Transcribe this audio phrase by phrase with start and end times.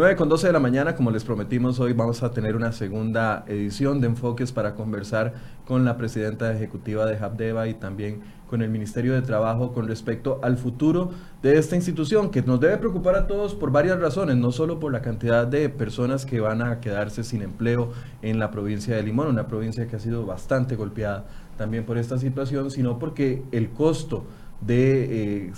[0.00, 3.44] 9 con 12 de la mañana, como les prometimos, hoy vamos a tener una segunda
[3.46, 5.34] edición de Enfoques para conversar
[5.66, 10.40] con la presidenta ejecutiva de Habdeba y también con el Ministerio de Trabajo con respecto
[10.42, 11.10] al futuro
[11.42, 14.90] de esta institución, que nos debe preocupar a todos por varias razones, no solo por
[14.90, 17.92] la cantidad de personas que van a quedarse sin empleo
[18.22, 21.26] en la provincia de Limón, una provincia que ha sido bastante golpeada
[21.58, 24.24] también por esta situación, sino porque el costo
[24.62, 25.52] de eh,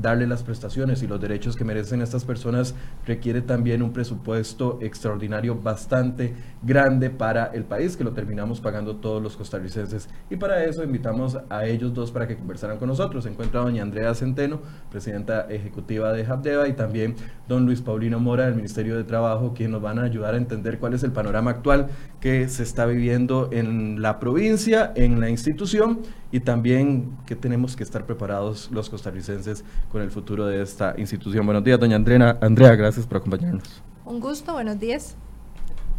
[0.00, 2.74] darle las prestaciones y los derechos que merecen estas personas
[3.06, 9.22] requiere también un presupuesto extraordinario bastante grande para el país, que lo terminamos pagando todos
[9.22, 10.08] los costarricenses.
[10.28, 13.24] Y para eso invitamos a ellos dos para que conversaran con nosotros.
[13.24, 17.16] Se encuentra doña Andrea Centeno, presidenta ejecutiva de Habdeba, y también
[17.48, 20.78] don Luis Paulino Mora del Ministerio de Trabajo, quien nos van a ayudar a entender
[20.78, 21.88] cuál es el panorama actual
[22.20, 26.00] que se está viviendo en la provincia, en la institución
[26.30, 31.46] y también que tenemos que estar preparados los costarricenses con el futuro de esta institución.
[31.46, 32.38] Buenos días, doña Andrea.
[32.40, 33.82] Andrea, gracias por acompañarnos.
[34.04, 35.16] Un gusto, buenos días.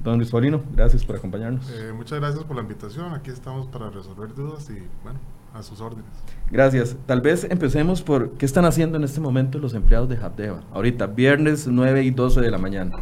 [0.03, 1.69] Don Luis Paulino, gracias por acompañarnos.
[1.69, 3.13] Eh, muchas gracias por la invitación.
[3.13, 5.19] Aquí estamos para resolver dudas y, bueno,
[5.53, 6.09] a sus órdenes.
[6.49, 6.95] Gracias.
[7.05, 10.63] Tal vez empecemos por qué están haciendo en este momento los empleados de Habdeba.
[10.73, 12.97] Ahorita, viernes 9 y 12 de la mañana.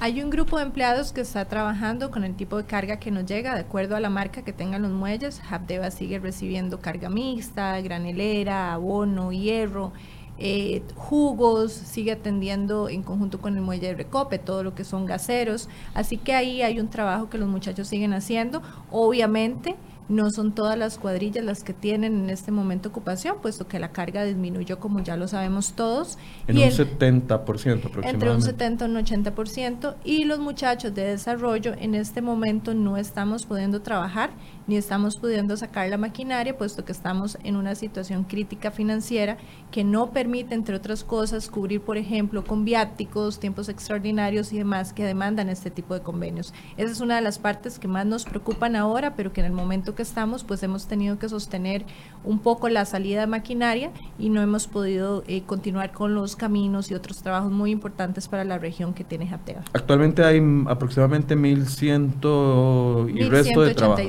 [0.00, 3.26] Hay un grupo de empleados que está trabajando con el tipo de carga que nos
[3.26, 5.40] llega, de acuerdo a la marca que tengan los muelles.
[5.48, 9.92] Habdeba sigue recibiendo carga mixta, granelera, abono, hierro,
[10.38, 15.06] eh, jugos, sigue atendiendo en conjunto con el muelle de Recope, todo lo que son
[15.06, 15.68] gaseros.
[15.94, 18.62] Así que ahí hay un trabajo que los muchachos siguen haciendo.
[18.90, 19.76] Obviamente,
[20.08, 23.92] no son todas las cuadrillas las que tienen en este momento ocupación, puesto que la
[23.92, 26.18] carga disminuyó, como ya lo sabemos todos.
[26.46, 28.08] En un 70% aproximadamente.
[28.08, 29.94] Entre un 70 y un 80%.
[30.04, 34.30] Y los muchachos de desarrollo en este momento no estamos pudiendo trabajar
[34.66, 39.36] ni estamos pudiendo sacar la maquinaria, puesto que estamos en una situación crítica financiera
[39.70, 44.92] que no permite, entre otras cosas, cubrir, por ejemplo, con viáticos, tiempos extraordinarios y demás
[44.92, 46.54] que demandan este tipo de convenios.
[46.76, 49.52] Esa es una de las partes que más nos preocupan ahora, pero que en el
[49.52, 51.84] momento que estamos, pues hemos tenido que sostener
[52.24, 56.90] un poco la salida de maquinaria y no hemos podido eh, continuar con los caminos
[56.90, 59.62] y otros trabajos muy importantes para la región que tiene Japtea.
[59.72, 64.02] Actualmente hay aproximadamente 1.100 y resto de trabajo.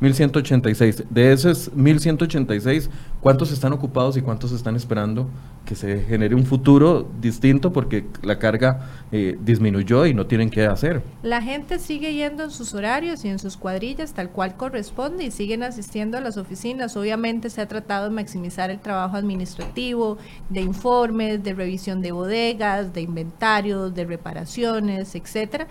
[0.00, 1.04] 1186.
[1.10, 2.90] De esos 1186,
[3.20, 5.28] ¿cuántos están ocupados y cuántos están esperando
[5.64, 10.66] que se genere un futuro distinto porque la carga eh, disminuyó y no tienen qué
[10.66, 11.02] hacer?
[11.22, 15.30] La gente sigue yendo en sus horarios y en sus cuadrillas tal cual corresponde y
[15.30, 16.96] siguen asistiendo a las oficinas.
[16.96, 20.18] Obviamente se ha tratado de maximizar el trabajo administrativo,
[20.50, 25.66] de informes, de revisión de bodegas, de inventarios, de reparaciones, etcétera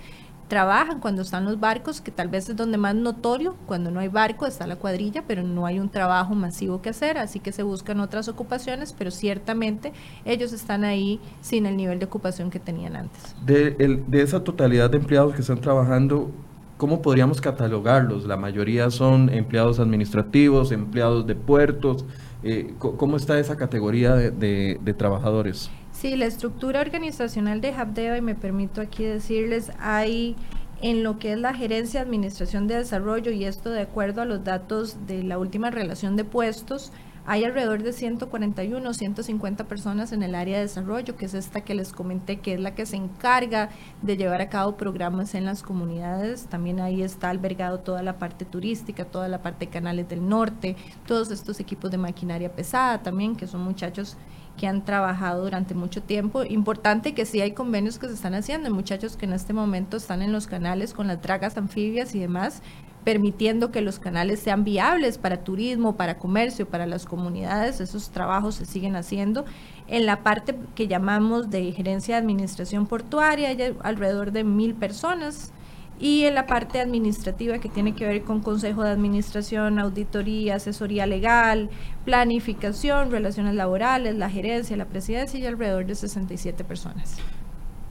[0.48, 4.08] trabajan cuando están los barcos, que tal vez es donde más notorio, cuando no hay
[4.08, 7.64] barco está la cuadrilla, pero no hay un trabajo masivo que hacer, así que se
[7.64, 9.92] buscan otras ocupaciones, pero ciertamente
[10.24, 13.36] ellos están ahí sin el nivel de ocupación que tenían antes.
[13.46, 13.72] De,
[14.08, 16.30] de esa totalidad de empleados que están trabajando,
[16.78, 18.26] ¿cómo podríamos catalogarlos?
[18.26, 22.06] La mayoría son empleados administrativos, empleados de puertos.
[22.44, 25.72] Eh, ¿Cómo está esa categoría de trabajadores?
[25.96, 30.36] Sí, la estructura organizacional de Habdeba, y me permito aquí decirles, hay
[30.82, 34.44] en lo que es la gerencia administración de desarrollo, y esto de acuerdo a los
[34.44, 36.92] datos de la última relación de puestos,
[37.26, 41.74] hay alrededor de 141, 150 personas en el área de desarrollo, que es esta que
[41.74, 43.70] les comenté, que es la que se encarga
[44.02, 46.46] de llevar a cabo programas en las comunidades.
[46.48, 50.76] También ahí está albergado toda la parte turística, toda la parte de canales del norte,
[51.08, 54.18] todos estos equipos de maquinaria pesada también, que son muchachos
[54.58, 56.44] que han trabajado durante mucho tiempo.
[56.44, 60.22] Importante que sí hay convenios que se están haciendo, muchachos que en este momento están
[60.22, 62.62] en los canales con las dragas anfibias y demás,
[63.04, 67.80] permitiendo que los canales sean viables para turismo, para comercio, para las comunidades.
[67.80, 69.46] Esos trabajos se siguen haciendo.
[69.88, 75.52] En la parte que llamamos de gerencia de administración portuaria, hay alrededor de mil personas
[76.00, 81.06] y en la parte administrativa que tiene que ver con consejo de administración, auditoría, asesoría
[81.06, 81.70] legal,
[82.04, 87.18] planificación, relaciones laborales, la gerencia, la presidencia y alrededor de 67 personas.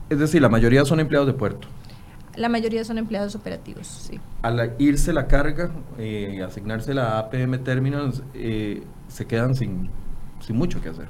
[0.09, 1.67] Es decir, la mayoría son empleados de puerto.
[2.35, 4.19] La mayoría son empleados operativos, sí.
[4.41, 9.89] Al irse la carga, eh, asignarse la APM Terminals, eh, se quedan sin,
[10.41, 11.07] sin mucho que hacer.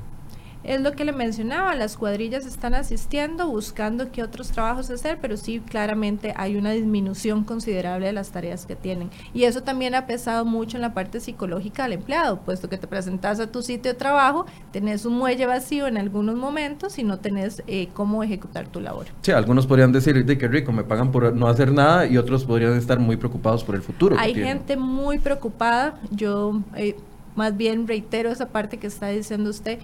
[0.66, 5.38] Es lo que le mencionaba, las cuadrillas están asistiendo, buscando qué otros trabajos hacer, pero
[5.38, 9.12] sí claramente hay una disminución considerable de las tareas que tienen.
[9.32, 12.88] Y eso también ha pesado mucho en la parte psicológica del empleado, puesto que te
[12.88, 17.20] presentas a tu sitio de trabajo, tenés un muelle vacío en algunos momentos y no
[17.20, 19.06] tenés eh, cómo ejecutar tu labor.
[19.22, 22.44] Sí, algunos podrían decir, de qué rico, me pagan por no hacer nada y otros
[22.44, 24.16] podrían estar muy preocupados por el futuro.
[24.18, 26.60] Hay gente muy preocupada, yo...
[26.76, 26.96] Eh,
[27.36, 29.80] más bien reitero esa parte que está diciendo usted,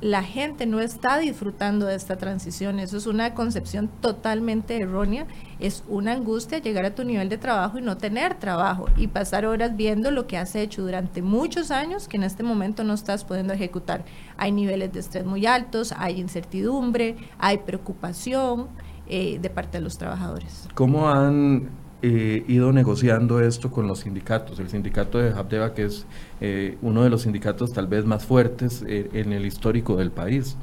[0.00, 2.78] la gente no está disfrutando de esta transición.
[2.78, 5.26] Eso es una concepción totalmente errónea.
[5.58, 9.44] Es una angustia llegar a tu nivel de trabajo y no tener trabajo y pasar
[9.44, 13.24] horas viendo lo que has hecho durante muchos años que en este momento no estás
[13.24, 14.04] pudiendo ejecutar.
[14.38, 18.68] Hay niveles de estrés muy altos, hay incertidumbre, hay preocupación
[19.06, 20.68] eh, de parte de los trabajadores.
[20.74, 21.68] ¿Cómo han
[22.02, 24.58] eh, ido negociando esto con los sindicatos.
[24.58, 26.06] El sindicato de Habdeba, que es
[26.40, 30.56] eh, uno de los sindicatos tal vez más fuertes eh, en el histórico del país.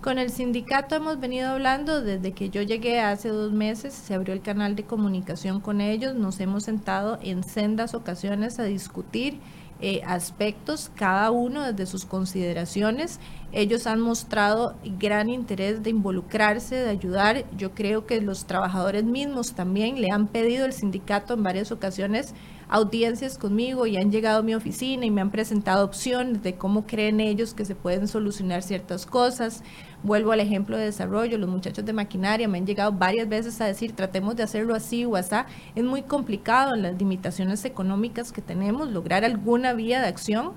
[0.00, 4.32] Con el sindicato hemos venido hablando desde que yo llegué hace dos meses, se abrió
[4.32, 9.38] el canal de comunicación con ellos, nos hemos sentado en sendas ocasiones a discutir
[9.80, 13.20] eh, aspectos, cada uno desde sus consideraciones.
[13.52, 17.44] Ellos han mostrado gran interés de involucrarse, de ayudar.
[17.56, 22.34] Yo creo que los trabajadores mismos también le han pedido al sindicato en varias ocasiones
[22.70, 26.86] audiencias conmigo y han llegado a mi oficina y me han presentado opciones de cómo
[26.86, 29.64] creen ellos que se pueden solucionar ciertas cosas.
[30.04, 33.66] Vuelvo al ejemplo de desarrollo, los muchachos de maquinaria me han llegado varias veces a
[33.66, 35.34] decir, tratemos de hacerlo así o así.
[35.74, 40.52] Es muy complicado en las limitaciones económicas que tenemos lograr alguna vía de acción.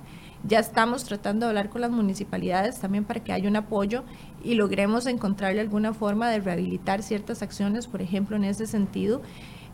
[0.45, 4.03] Ya estamos tratando de hablar con las municipalidades también para que haya un apoyo
[4.43, 9.21] y logremos encontrarle alguna forma de rehabilitar ciertas acciones, por ejemplo, en ese sentido.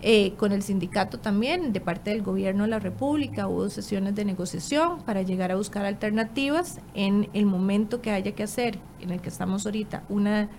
[0.02, 4.24] Eh, con el sindicato también, de parte del gobierno de la República, hubo sesiones de
[4.24, 9.20] negociación para llegar a buscar alternativas en el momento que haya que hacer, en el
[9.20, 10.50] que estamos ahorita, una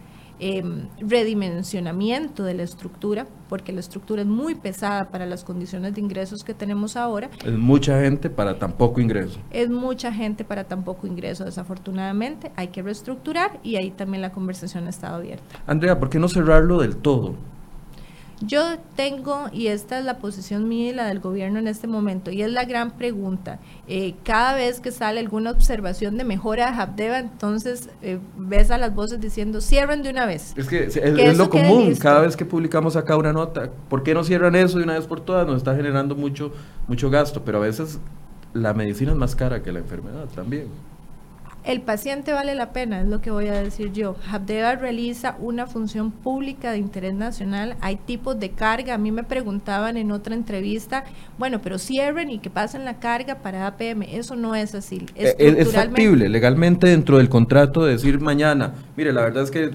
[0.42, 6.00] em, redimensionamiento de la estructura, porque la estructura es muy pesada para las condiciones de
[6.00, 7.30] ingresos que tenemos ahora.
[7.44, 9.38] Es mucha gente para tan poco ingreso.
[9.50, 12.52] Es mucha gente para tan poco ingreso, desafortunadamente.
[12.56, 15.44] Hay que reestructurar y ahí también la conversación ha estado abierta.
[15.66, 17.34] Andrea, ¿por qué no cerrarlo del todo?
[18.42, 22.30] Yo tengo, y esta es la posición mía y la del gobierno en este momento,
[22.30, 26.80] y es la gran pregunta, eh, cada vez que sale alguna observación de mejora de
[26.80, 30.54] Habdeba, entonces eh, ves a las voces diciendo, cierren de una vez.
[30.56, 34.24] Es que es, lo común, cada vez que publicamos acá una nota, ¿por qué no
[34.24, 35.46] cierran eso de una vez por todas?
[35.46, 36.52] Nos está generando mucho,
[36.88, 37.98] mucho gasto, pero a veces
[38.54, 40.68] la medicina es más cara que la enfermedad también.
[41.70, 44.16] El paciente vale la pena, es lo que voy a decir yo.
[44.28, 47.76] Habdeba realiza una función pública de interés nacional.
[47.80, 48.94] Hay tipos de carga.
[48.94, 51.04] A mí me preguntaban en otra entrevista,
[51.38, 54.02] bueno, pero cierren y que pasen la carga para APM.
[54.02, 55.06] Eso no es así.
[55.14, 59.70] Es, eh, es factible legalmente dentro del contrato decir mañana, mire, la verdad es que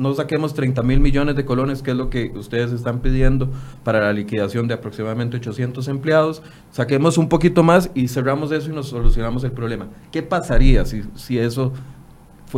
[0.00, 3.50] no saquemos 30 mil millones de colones, que es lo que ustedes están pidiendo
[3.84, 8.72] para la liquidación de aproximadamente 800 empleados, saquemos un poquito más y cerramos eso y
[8.72, 9.88] nos solucionamos el problema.
[10.10, 11.74] ¿Qué pasaría si, si eso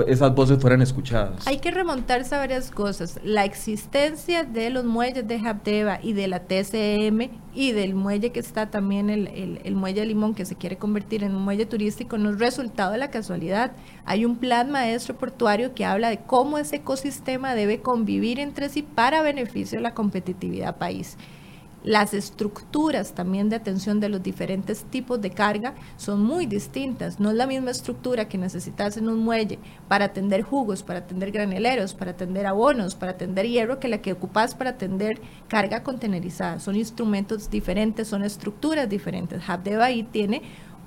[0.06, 1.47] esas voces fueran escuchadas.
[1.47, 3.21] Hay que remontarse a varias cosas.
[3.23, 8.41] La existencia de los muelles de Habdeba y de la TCM y del muelle que
[8.41, 12.31] está también, el, el, muelle Limón, que se quiere convertir en un muelle turístico, no
[12.31, 13.72] es resultado de la casualidad.
[14.05, 18.82] Hay un plan maestro portuario que habla de cómo ese ecosistema debe convivir entre sí
[18.82, 21.19] para beneficio de la competitividad país.
[21.84, 27.19] Las estructuras también de atención de los diferentes tipos de carga son muy distintas.
[27.19, 29.58] No es la misma estructura que necesitas en un muelle
[29.89, 34.12] para atender jugos, para atender graneleros, para atender abonos, para atender hierro, que la que
[34.12, 36.60] ocupas para atender carga contenerizada.
[36.60, 39.43] Son instrumentos diferentes, son estructuras diferentes.
[39.48, 39.62] Hub
[40.12, 40.43] tiene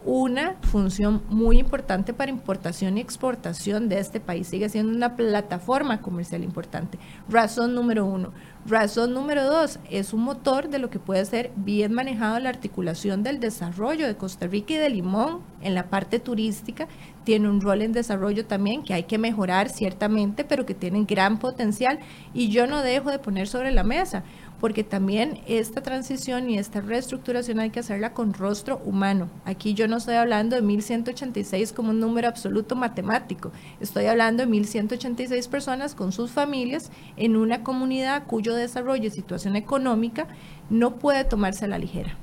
[0.06, 4.48] una función muy importante para importación y exportación de este país.
[4.48, 7.00] Sigue siendo una plataforma comercial importante.
[7.28, 8.32] Razón número uno.
[8.68, 13.22] Razón número dos, es un motor de lo que puede ser bien manejado la articulación
[13.22, 16.88] del desarrollo de Costa Rica y de Limón en la parte turística.
[17.24, 21.38] Tiene un rol en desarrollo también que hay que mejorar ciertamente, pero que tiene gran
[21.38, 22.00] potencial
[22.34, 24.24] y yo no dejo de poner sobre la mesa
[24.66, 29.30] porque también esta transición y esta reestructuración hay que hacerla con rostro humano.
[29.46, 34.50] Aquí yo no estoy hablando de 1186 como un número absoluto matemático, estoy hablando de
[34.50, 40.26] 1186 personas con sus familias en una comunidad cuyo desarrollo y situación económica
[40.72, 42.18] no puede tomarse a la ligera.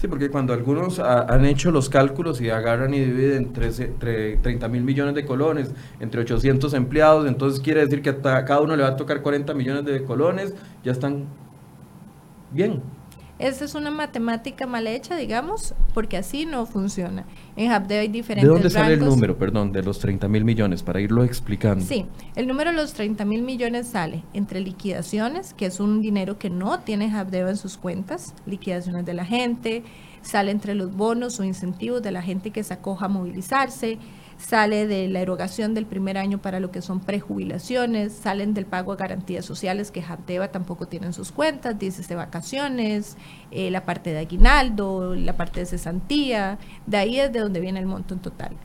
[0.00, 4.84] Sí, porque cuando algunos han hecho los cálculos y agarran y dividen entre 30 mil
[4.84, 8.90] millones de colones entre 800 empleados, entonces quiere decir que a cada uno le va
[8.90, 10.54] a tocar 40 millones de colones,
[10.84, 11.26] ya están
[12.50, 12.82] bien.
[13.40, 17.24] Esa es una matemática mal hecha, digamos, porque así no funciona.
[17.56, 20.82] En Habdeba hay diferentes ¿De dónde sale el número, perdón, de los 30 mil millones,
[20.82, 21.82] para irlo explicando?
[21.82, 22.04] Sí,
[22.36, 26.50] el número de los 30 mil millones sale entre liquidaciones, que es un dinero que
[26.50, 29.84] no tiene Habdeba en sus cuentas, liquidaciones de la gente,
[30.20, 33.96] sale entre los bonos o incentivos de la gente que se acoja a movilizarse,
[34.40, 38.92] sale de la erogación del primer año para lo que son prejubilaciones, salen del pago
[38.92, 43.16] a garantías sociales que Habdeba tampoco tiene en sus cuentas, dices de vacaciones,
[43.50, 47.80] eh, la parte de aguinaldo, la parte de cesantía, de ahí es de donde viene
[47.80, 48.56] el monto en total.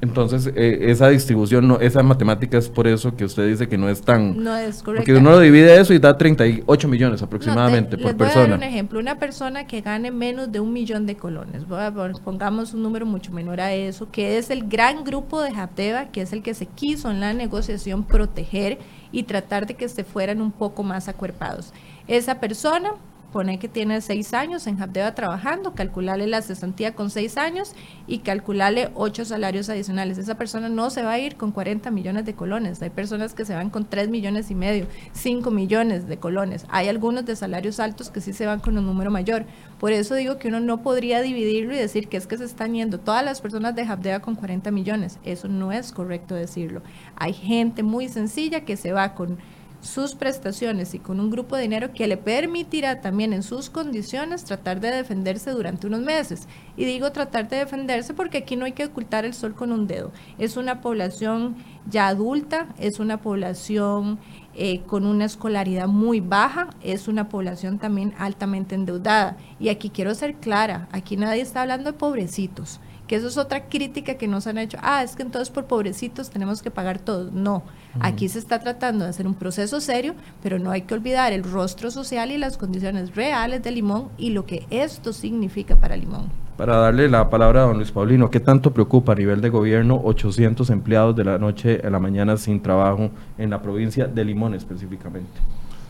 [0.00, 3.88] Entonces, eh, esa distribución, no, esa matemática es por eso que usted dice que no
[3.88, 4.42] es tan...
[4.44, 5.04] No es correcto.
[5.06, 8.26] Porque uno lo divide eso y da 38 millones aproximadamente No, te- por les voy
[8.26, 8.48] a persona.
[8.48, 8.98] dar un ejemplo.
[9.00, 11.90] Una persona que gane menos de un millón de colones, voy a
[12.22, 16.20] pongamos un número mucho menor a eso, que es el gran grupo de Japdeva, que
[16.22, 18.78] es el que se quiso en la negociación proteger
[19.10, 21.72] y tratar de que se fueran un poco más acuerpados.
[22.08, 22.90] Esa persona
[23.34, 27.72] pone que tiene seis años en Habdeba trabajando, calcularle la cesantía con seis años
[28.06, 30.18] y calcularle ocho salarios adicionales.
[30.18, 32.80] Esa persona no se va a ir con 40 millones de colones.
[32.80, 36.64] Hay personas que se van con 3 millones y medio, 5 millones de colones.
[36.68, 39.46] Hay algunos de salarios altos que sí se van con un número mayor.
[39.80, 42.72] Por eso digo que uno no podría dividirlo y decir que es que se están
[42.74, 45.18] yendo todas las personas de Habdeba con 40 millones.
[45.24, 46.82] Eso no es correcto decirlo.
[47.16, 49.38] Hay gente muy sencilla que se va con
[49.84, 54.44] sus prestaciones y con un grupo de dinero que le permitirá también en sus condiciones
[54.44, 56.48] tratar de defenderse durante unos meses.
[56.76, 59.86] Y digo tratar de defenderse porque aquí no hay que ocultar el sol con un
[59.86, 60.10] dedo.
[60.38, 61.56] Es una población
[61.88, 64.18] ya adulta, es una población
[64.54, 69.36] eh, con una escolaridad muy baja, es una población también altamente endeudada.
[69.60, 73.68] Y aquí quiero ser clara, aquí nadie está hablando de pobrecitos que eso es otra
[73.68, 74.78] crítica que nos han hecho.
[74.80, 77.30] Ah, es que entonces por pobrecitos tenemos que pagar todo.
[77.32, 77.62] No,
[78.00, 81.44] aquí se está tratando de hacer un proceso serio, pero no hay que olvidar el
[81.44, 86.30] rostro social y las condiciones reales de Limón y lo que esto significa para Limón.
[86.56, 90.00] Para darle la palabra a don Luis Paulino, ¿qué tanto preocupa a nivel de gobierno
[90.04, 94.54] 800 empleados de la noche a la mañana sin trabajo en la provincia de Limón
[94.54, 95.32] específicamente?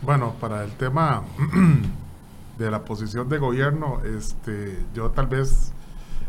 [0.01, 1.23] Bueno, para el tema
[2.57, 5.71] de la posición de gobierno, este, yo tal vez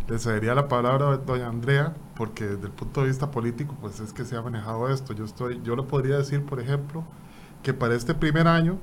[0.09, 4.01] le cedería la palabra a doña Andrea, porque desde el punto de vista político, pues
[4.01, 5.13] es que se ha manejado esto.
[5.13, 7.05] Yo estoy, yo le podría decir, por ejemplo,
[7.63, 8.79] que para este primer año,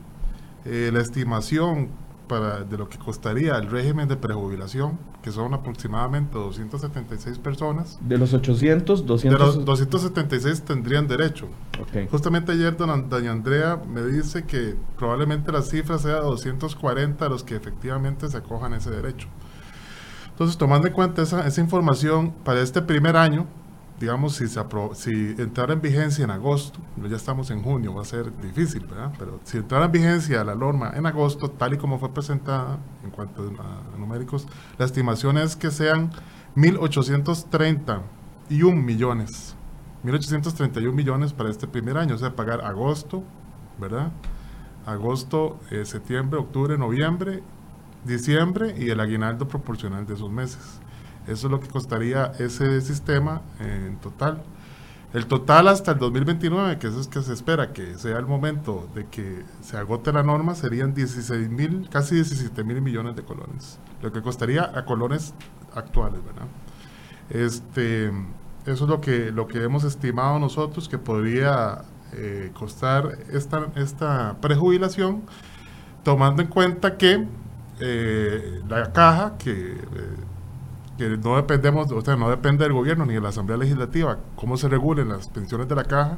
[0.65, 1.89] eh, la estimación
[2.27, 8.18] para, de lo que costaría el régimen de prejubilación, que son aproximadamente 276 personas, De
[8.18, 9.39] los 800, de 200...
[9.39, 11.48] los 276 tendrían derecho.
[12.12, 18.27] Justamente ayer doña Andrea me dice que probablemente la cifra sea 240 los que efectivamente
[18.27, 19.30] se acojan a ese derecho.
[20.34, 23.46] Entonces, tomando en cuenta esa, esa información, para este primer año,
[24.00, 28.02] digamos, si, se apro- si entrara en vigencia en agosto, ya estamos en junio, va
[28.02, 29.12] a ser difícil, ¿verdad?
[29.18, 33.12] Pero si entrara en vigencia la norma en agosto, tal y como fue presentada en
[33.12, 34.48] cuanto a, numéricos,
[34.78, 36.12] la estimación es que sean
[36.56, 38.04] 1.831
[38.84, 39.56] millones.
[40.04, 43.24] 1.831 millones para este primer año, o sea, pagar agosto,
[43.80, 44.12] ¿verdad?
[44.86, 47.42] Agosto, eh, septiembre, octubre, noviembre,
[48.06, 50.80] diciembre y el aguinaldo proporcional de esos meses.
[51.28, 54.44] Eso es lo que costaría ese sistema en total.
[55.14, 58.90] El total hasta el 2029, que eso es que se espera que sea el momento
[58.96, 63.80] de que se agote la norma, serían 16 mil, casi 17 mil millones de colones.
[64.02, 65.36] Lo que costaría a colones
[65.76, 66.48] actuales, ¿verdad?
[67.30, 68.08] Este,
[68.66, 71.84] eso es lo que, lo que hemos estimado nosotros que podría
[72.14, 75.22] eh, costar esta, esta prejubilación,
[76.04, 77.28] tomando en cuenta que
[77.80, 80.15] eh, la caja, que, eh,
[80.98, 84.58] que no dependemos, o sea, no depende del gobierno ni de la Asamblea Legislativa, cómo
[84.58, 86.18] se regulen las pensiones de la caja,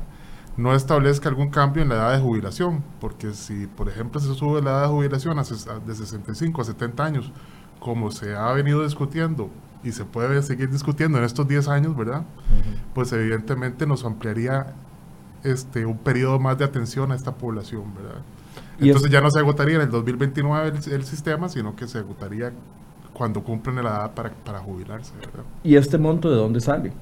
[0.58, 4.62] no establezca algún cambio en la edad de jubilación, porque si, por ejemplo, se sube
[4.62, 7.32] la edad de jubilación a de 65 a 70 años,
[7.80, 9.50] como se ha venido discutiendo
[9.84, 12.24] y se puede seguir discutiendo en estos 10 años, ¿verdad?
[12.94, 14.74] Pues evidentemente nos ampliaría
[15.44, 18.22] este un periodo más de atención a esta población, ¿verdad?
[18.80, 21.88] Y Entonces es- ya no se agotaría en el 2029 el, el sistema, sino que
[21.88, 22.54] se agotaría
[23.14, 25.46] cuando cumplen la edad para, para jubilarse, ¿verdad?
[25.64, 26.94] ¿Y este monto de dónde sale?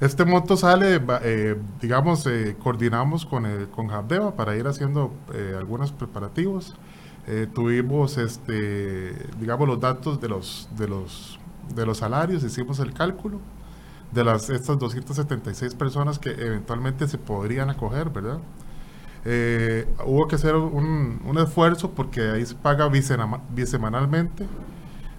[0.00, 5.54] Este monto sale, eh, digamos, eh, coordinamos con, el, con Habdeba para ir haciendo eh,
[5.58, 6.74] algunos preparativos.
[7.26, 11.38] Eh, tuvimos, este, digamos, los datos de los, de los,
[11.74, 13.40] de los salarios, hicimos el cálculo
[14.12, 18.38] de las estas 276 personas que eventualmente se podrían acoger, ¿verdad?
[19.24, 24.46] Eh, hubo que hacer un, un esfuerzo porque ahí se paga bisemanalmente,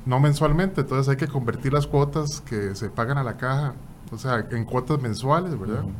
[0.05, 3.75] no mensualmente, entonces hay que convertir las cuotas que se pagan a la caja,
[4.11, 5.81] o sea, en cuotas mensuales, ¿verdad?
[5.83, 5.91] Ujú.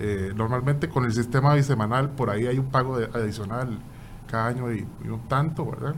[0.00, 3.78] Eh, normalmente con el sistema bisemanal por ahí hay un pago de- adicional
[4.28, 5.94] cada año y, y un tanto, ¿verdad?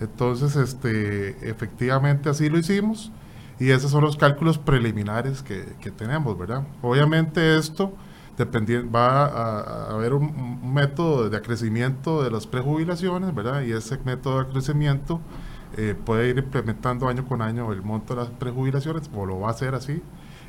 [0.00, 3.12] Entonces, este, efectivamente así lo hicimos
[3.60, 6.64] y esos son los cálculos preliminares que, que tenemos, ¿verdad?
[6.82, 7.94] Obviamente esto
[8.38, 10.24] dependi- va a, a haber un,
[10.62, 13.62] un método de acrecimiento de las prejubilaciones, ¿verdad?
[13.62, 15.20] Y ese método de acrecimiento
[15.76, 19.48] eh, puede ir implementando año con año el monto de las prejubilaciones, o lo va
[19.48, 20.02] a hacer así,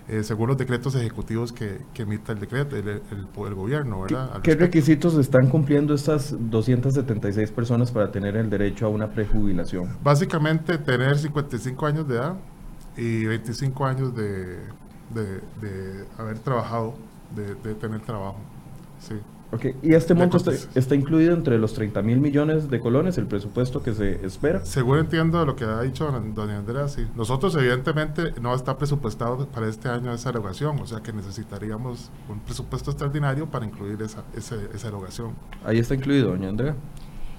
[0.07, 4.13] eh, según los decretos ejecutivos que, que emita el decreto, el, el- el gobierno, ¿Qué,
[4.15, 4.41] ¿verdad?
[4.43, 9.97] Qué requisitos están cumpliendo estas 276 personas para tener el derecho a una prejubilación?
[10.03, 12.35] Básicamente tener 55 años de edad
[12.97, 14.57] y 25 años de,
[15.09, 16.95] de, de haber trabajado,
[17.35, 18.37] de, de tener trabajo.
[18.99, 19.15] Sí.
[19.51, 19.75] Okay.
[19.83, 20.37] ¿Y este monto
[20.73, 24.65] está, incluido entre los 30 mil millones de colones, el presupuesto que se espera?
[24.65, 27.05] Según entiendo lo que ha dicho doña Andrea, sí.
[27.15, 32.39] Nosotros evidentemente no está presupuestado para este año esa erogación, o sea que necesitaríamos un
[32.39, 35.33] presupuesto extraordinario para incluir esa, ese- esa erogación.
[35.63, 36.75] Ahí está incluido, doña Andrea.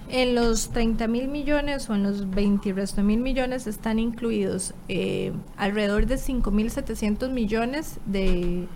[0.08, 4.72] En los 30 mil millones o en los 20 y resto mil millones están incluidos
[4.88, 8.68] eh, alrededor de 5 mil 700 millones de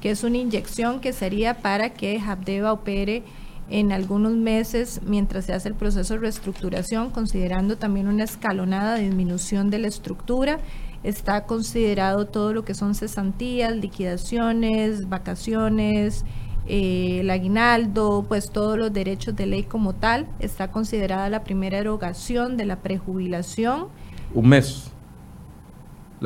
[0.00, 3.22] que es una inyección que sería para que Habdeba opere
[3.68, 9.70] en algunos meses mientras se hace el proceso de reestructuración, considerando también una escalonada disminución
[9.70, 10.60] de la estructura.
[11.02, 16.24] Está considerado todo lo que son cesantías, liquidaciones, vacaciones,
[16.68, 20.26] eh, el aguinaldo, pues todos los derechos de ley como tal.
[20.38, 23.88] Está considerada la primera erogación de la prejubilación.
[24.34, 24.90] Un mes.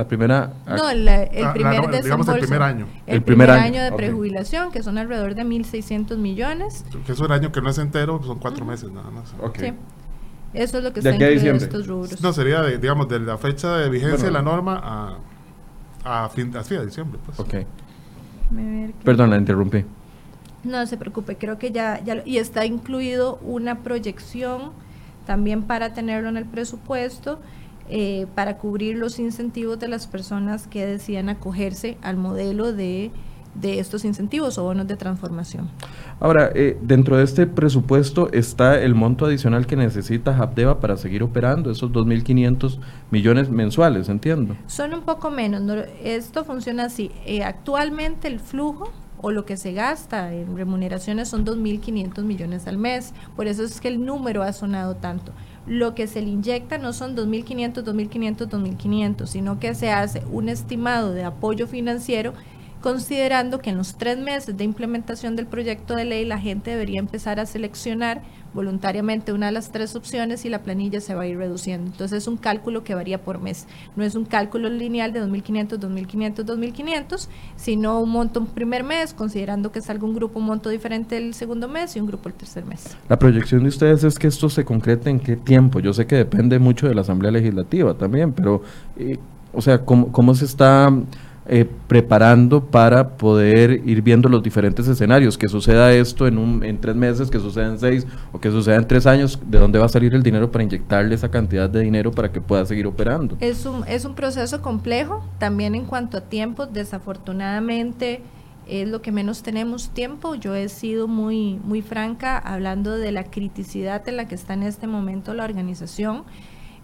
[0.01, 0.53] La primera...
[0.67, 2.87] No, la- el Ah, la- primer no, digamos el primer año.
[3.07, 6.87] El, El primer, primer año, año, de prejubilación, que son alrededor de 1.600 millones.
[7.05, 9.35] Que es un año que no es entero, son cuatro meses nada más.
[9.43, 9.59] Ok.
[9.61, 9.73] Sí.
[10.55, 12.23] Eso es lo que De está incluido en estos rubros.
[12.23, 14.39] No, sería, de, digamos, de la fecha de vigencia de Bueno.
[14.39, 15.19] la norma
[16.03, 17.21] a, a fin a diciembre.
[17.27, 17.39] Pues.
[17.39, 17.55] Ok.
[19.05, 19.85] Perdón, la interrumpí.
[20.65, 24.73] No se preocupe, creo que ya, ya lo- y está incluido una proyección
[25.27, 27.39] también para tenerlo en el presupuesto
[27.91, 33.11] eh, para cubrir los incentivos de las personas que decían acogerse al modelo de,
[33.55, 35.69] de estos incentivos o bonos de transformación.
[36.21, 41.23] Ahora, eh, dentro de este presupuesto está el monto adicional que necesita Habdeba para seguir
[41.23, 42.79] operando, esos 2.500
[43.11, 44.57] millones mensuales, entiendo.
[44.67, 45.61] Son un poco menos.
[45.63, 45.75] ¿no?
[46.03, 47.11] Esto funciona así.
[47.27, 52.79] Eh, actualmente el flujo o lo que se gasta en remuneraciones son 2.500 millones al
[52.79, 53.13] mes.
[53.37, 55.33] Por eso es que el número ha sonado tanto.
[55.67, 60.49] Lo que se le inyecta no son 2.500, 2.500, 2.500, sino que se hace un
[60.49, 62.33] estimado de apoyo financiero
[62.81, 66.99] considerando que en los tres meses de implementación del proyecto de ley la gente debería
[66.99, 71.27] empezar a seleccionar voluntariamente una de las tres opciones y la planilla se va a
[71.27, 71.91] ir reduciendo.
[71.91, 73.67] Entonces es un cálculo que varía por mes.
[73.97, 79.15] No es un cálculo lineal de 2.500, 2.500, 2.500, sino un monto un primer mes,
[79.15, 82.35] considerando que salga un grupo un monto diferente el segundo mes y un grupo el
[82.35, 82.97] tercer mes.
[83.09, 85.81] La proyección de ustedes es que esto se concrete en qué tiempo.
[85.81, 88.63] Yo sé que depende mucho de la Asamblea Legislativa también, pero,
[88.97, 89.19] eh,
[89.53, 90.93] o sea, ¿cómo, cómo se está
[91.47, 95.37] eh, preparando para poder ir viendo los diferentes escenarios?
[95.37, 98.77] Que suceda esto en, un, en tres meses, que suceda en seis o que suceda
[98.77, 99.39] en tres años.
[99.47, 102.41] ¿De dónde va a salir el dinero para inyectarle esa cantidad de dinero para que
[102.41, 103.37] pueda seguir operando?
[103.41, 108.23] Es un, es un proceso complejo, también en cuanto a tiempo, desafortunadamente
[108.69, 110.37] es lo que menos tenemos tiempo.
[110.37, 114.63] Yo he sido muy, muy franca hablando de la criticidad en la que está en
[114.63, 116.23] este momento la organización.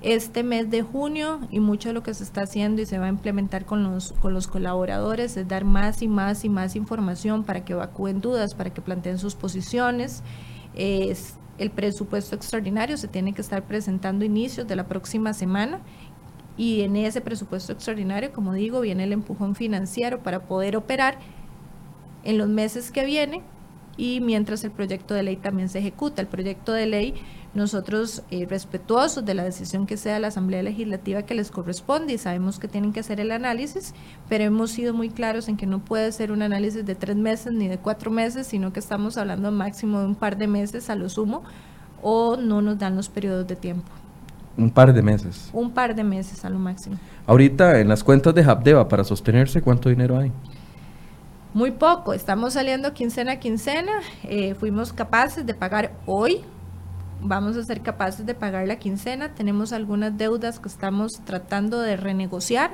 [0.06, 3.06] Este mes de junio y mucho de lo que se está haciendo y se va
[3.06, 7.42] a implementar con los, con los colaboradores es dar más y más y más información
[7.42, 10.22] para que evacúen dudas, para que planteen sus posiciones.
[10.76, 15.80] Es, el presupuesto extraordinario se tiene que estar presentando inicios de la próxima semana
[16.56, 21.18] y en ese presupuesto extraordinario, como digo, viene el empujón financiero para poder operar
[22.22, 23.42] en los meses que vienen
[23.96, 26.22] y mientras el proyecto de ley también se ejecuta.
[26.22, 27.14] El proyecto de ley,
[27.56, 32.18] nosotros eh, respetuosos de la decisión que sea la Asamblea Legislativa que les corresponde y
[32.18, 33.94] sabemos que tienen que hacer el análisis,
[34.28, 37.52] pero hemos sido muy claros en que no puede ser un análisis de tres meses
[37.52, 40.94] ni de cuatro meses, sino que estamos hablando máximo de un par de meses a
[40.94, 41.42] lo sumo
[42.02, 43.90] o no nos dan los periodos de tiempo.
[44.58, 45.50] Un par de meses.
[45.52, 46.96] Un par de meses a lo máximo.
[47.26, 50.30] Ahorita, en las cuentas de Habdeba, para sostenerse, ¿cuánto dinero hay?
[51.52, 53.92] Muy poco, estamos saliendo quincena a quincena,
[54.24, 56.42] eh, fuimos capaces de pagar hoy,
[57.22, 61.96] vamos a ser capaces de pagar la quincena, tenemos algunas deudas que estamos tratando de
[61.96, 62.70] renegociar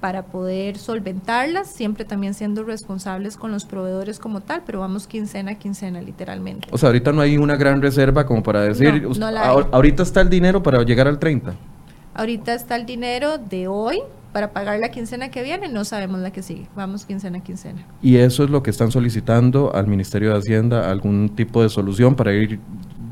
[0.00, 5.52] para poder solventarlas, siempre también siendo responsables con los proveedores como tal, pero vamos quincena
[5.52, 6.68] a quincena literalmente.
[6.70, 9.48] O sea, ahorita no hay una gran reserva como para decir, No, la hay.
[9.56, 11.54] ahor- ahorita está el dinero para llegar al 30.
[12.14, 14.00] Ahorita está el dinero de hoy
[14.32, 17.84] para pagar la quincena que viene, no sabemos la que sigue, vamos quincena a quincena.
[18.00, 22.14] Y eso es lo que están solicitando al Ministerio de Hacienda, algún tipo de solución
[22.14, 22.60] para ir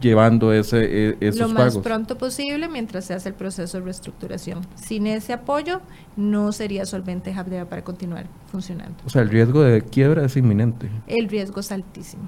[0.00, 1.84] llevando ese, e- esos lo más pagos.
[1.84, 4.60] pronto posible mientras se hace el proceso de reestructuración.
[4.74, 5.80] Sin ese apoyo
[6.16, 8.96] no sería solvente Habdeba para continuar funcionando.
[9.04, 10.88] O sea, el riesgo de quiebra es inminente.
[11.06, 12.24] El riesgo es altísimo.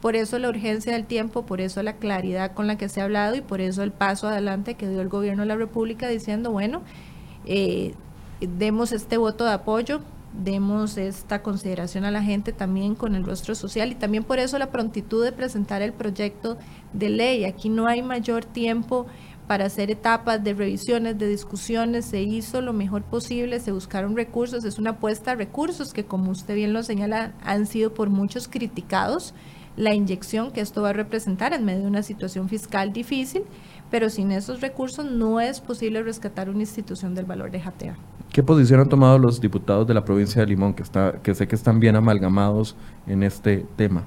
[0.00, 3.04] Por eso la urgencia del tiempo, por eso la claridad con la que se ha
[3.04, 6.50] hablado y por eso el paso adelante que dio el gobierno de la República diciendo,
[6.50, 6.82] bueno,
[7.46, 7.94] eh,
[8.40, 10.00] demos este voto de apoyo,
[10.32, 14.58] demos esta consideración a la gente también con el rostro social y también por eso
[14.58, 16.58] la prontitud de presentar el proyecto
[16.92, 17.44] de ley.
[17.44, 19.06] Aquí no hay mayor tiempo
[19.46, 24.64] para hacer etapas de revisiones, de discusiones, se hizo lo mejor posible, se buscaron recursos,
[24.64, 28.48] es una apuesta a recursos que como usted bien lo señala han sido por muchos
[28.48, 29.34] criticados,
[29.76, 33.42] la inyección que esto va a representar en medio de una situación fiscal difícil,
[33.90, 37.96] pero sin esos recursos no es posible rescatar una institución del valor de JATEA.
[38.32, 41.46] ¿Qué posición han tomado los diputados de la provincia de Limón, que, está, que sé
[41.46, 42.74] que están bien amalgamados
[43.06, 44.04] en este tema?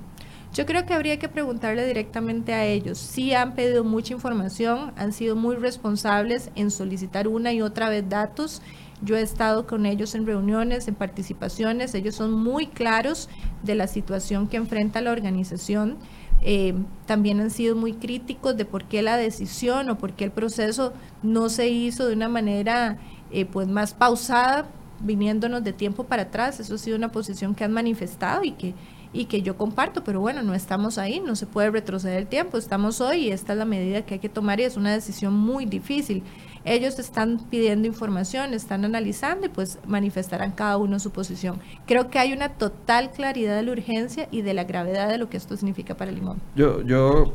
[0.52, 2.98] Yo creo que habría que preguntarle directamente a ellos.
[2.98, 8.10] Sí han pedido mucha información, han sido muy responsables en solicitar una y otra vez
[8.10, 8.64] datos.
[9.04, 11.94] Yo he estado con ellos en reuniones, en participaciones.
[11.94, 13.30] Ellos son muy claros
[13.62, 15.98] de la situación que enfrenta la organización.
[16.42, 16.74] Eh,
[17.06, 20.94] también han sido muy críticos de por qué la decisión o por qué el proceso
[21.22, 22.98] no se hizo de una manera
[23.32, 24.68] eh, pues más pausada,
[25.00, 26.60] viniéndonos de tiempo para atrás.
[26.60, 28.74] Eso ha sido una posición que han manifestado y que
[29.16, 32.58] y que yo comparto, pero bueno, no estamos ahí, no se puede retroceder el tiempo,
[32.58, 35.34] estamos hoy y esta es la medida que hay que tomar y es una decisión
[35.34, 36.22] muy difícil.
[36.66, 41.62] Ellos están pidiendo información, están analizando y pues manifestarán cada uno su posición.
[41.86, 45.30] Creo que hay una total claridad de la urgencia y de la gravedad de lo
[45.30, 46.42] que esto significa para Limón.
[46.56, 47.34] Yo, yo,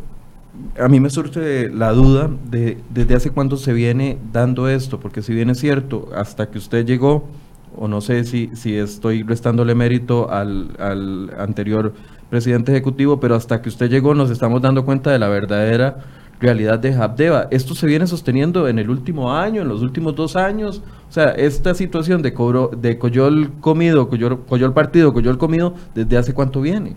[0.78, 5.22] a mí me surge la duda de desde hace cuánto se viene dando esto, porque
[5.22, 7.28] si bien es cierto, hasta que usted llegó,
[7.76, 11.94] o no sé si, si estoy restándole mérito al, al anterior
[12.28, 15.98] presidente ejecutivo, pero hasta que usted llegó nos estamos dando cuenta de la verdadera
[16.40, 17.48] realidad de Habdeba.
[17.50, 20.82] Esto se viene sosteniendo en el último año, en los últimos dos años.
[21.08, 26.16] O sea, esta situación de, cobro, de Coyol comido, Coyol, Coyol partido, Coyol comido, ¿desde
[26.16, 26.96] hace cuánto viene?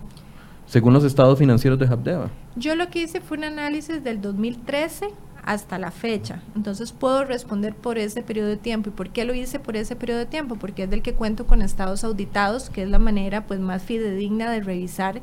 [0.66, 2.30] Según los estados financieros de Habdeba.
[2.56, 5.08] Yo lo que hice fue un análisis del 2013
[5.44, 6.42] hasta la fecha.
[6.56, 8.88] Entonces puedo responder por ese periodo de tiempo.
[8.88, 10.56] ¿Y por qué lo hice por ese periodo de tiempo?
[10.56, 14.50] Porque es del que cuento con estados auditados, que es la manera pues más fidedigna
[14.50, 15.20] de revisar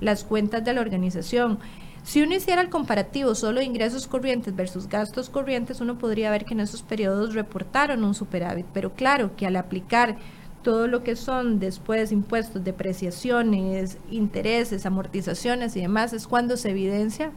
[0.00, 1.58] las cuentas de la organización.
[2.04, 6.44] Si uno hiciera el comparativo solo de ingresos corrientes versus gastos corrientes, uno podría ver
[6.44, 8.66] que en esos periodos reportaron un superávit.
[8.74, 10.16] Pero claro que al aplicar
[10.64, 17.30] todo lo que son después impuestos, depreciaciones, intereses, amortizaciones y demás, es cuando se evidencia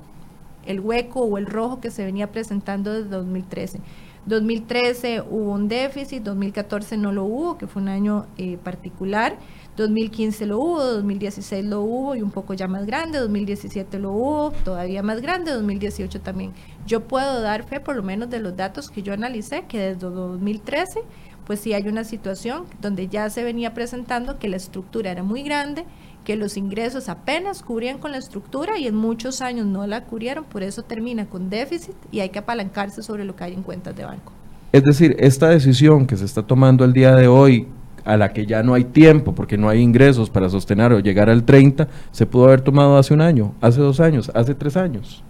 [0.66, 3.80] el hueco o el rojo que se venía presentando desde 2013.
[4.26, 9.38] 2013 hubo un déficit, 2014 no lo hubo, que fue un año eh, particular,
[9.78, 14.52] 2015 lo hubo, 2016 lo hubo y un poco ya más grande, 2017 lo hubo,
[14.66, 16.52] todavía más grande, 2018 también.
[16.86, 20.10] Yo puedo dar fe por lo menos de los datos que yo analicé, que desde
[20.10, 21.02] 2013
[21.48, 25.44] pues sí hay una situación donde ya se venía presentando que la estructura era muy
[25.44, 25.86] grande,
[26.26, 30.44] que los ingresos apenas cubrían con la estructura y en muchos años no la cubrieron,
[30.44, 33.96] por eso termina con déficit y hay que apalancarse sobre lo que hay en cuentas
[33.96, 34.34] de banco.
[34.74, 37.66] Es decir, esta decisión que se está tomando el día de hoy,
[38.04, 41.30] a la que ya no hay tiempo porque no hay ingresos para sostener o llegar
[41.30, 45.24] al 30, se pudo haber tomado hace un año, hace dos años, hace tres años.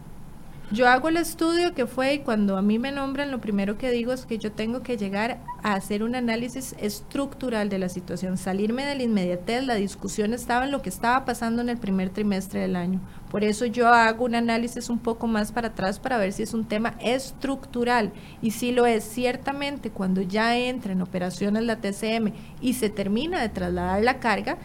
[0.70, 3.90] Yo hago el estudio que fue y cuando a mí me nombran, lo primero que
[3.90, 8.36] digo es que yo tengo que llegar a hacer un análisis estructural de la situación,
[8.36, 12.10] salirme de la inmediatez, la discusión estaba en lo que estaba pasando en el primer
[12.10, 13.00] trimestre del año.
[13.32, 16.54] Por eso yo hago un análisis un poco más para atrás para ver si es
[16.54, 22.34] un tema estructural y si lo es ciertamente cuando ya entra en operaciones la TCM
[22.60, 24.58] y se termina de trasladar la carga,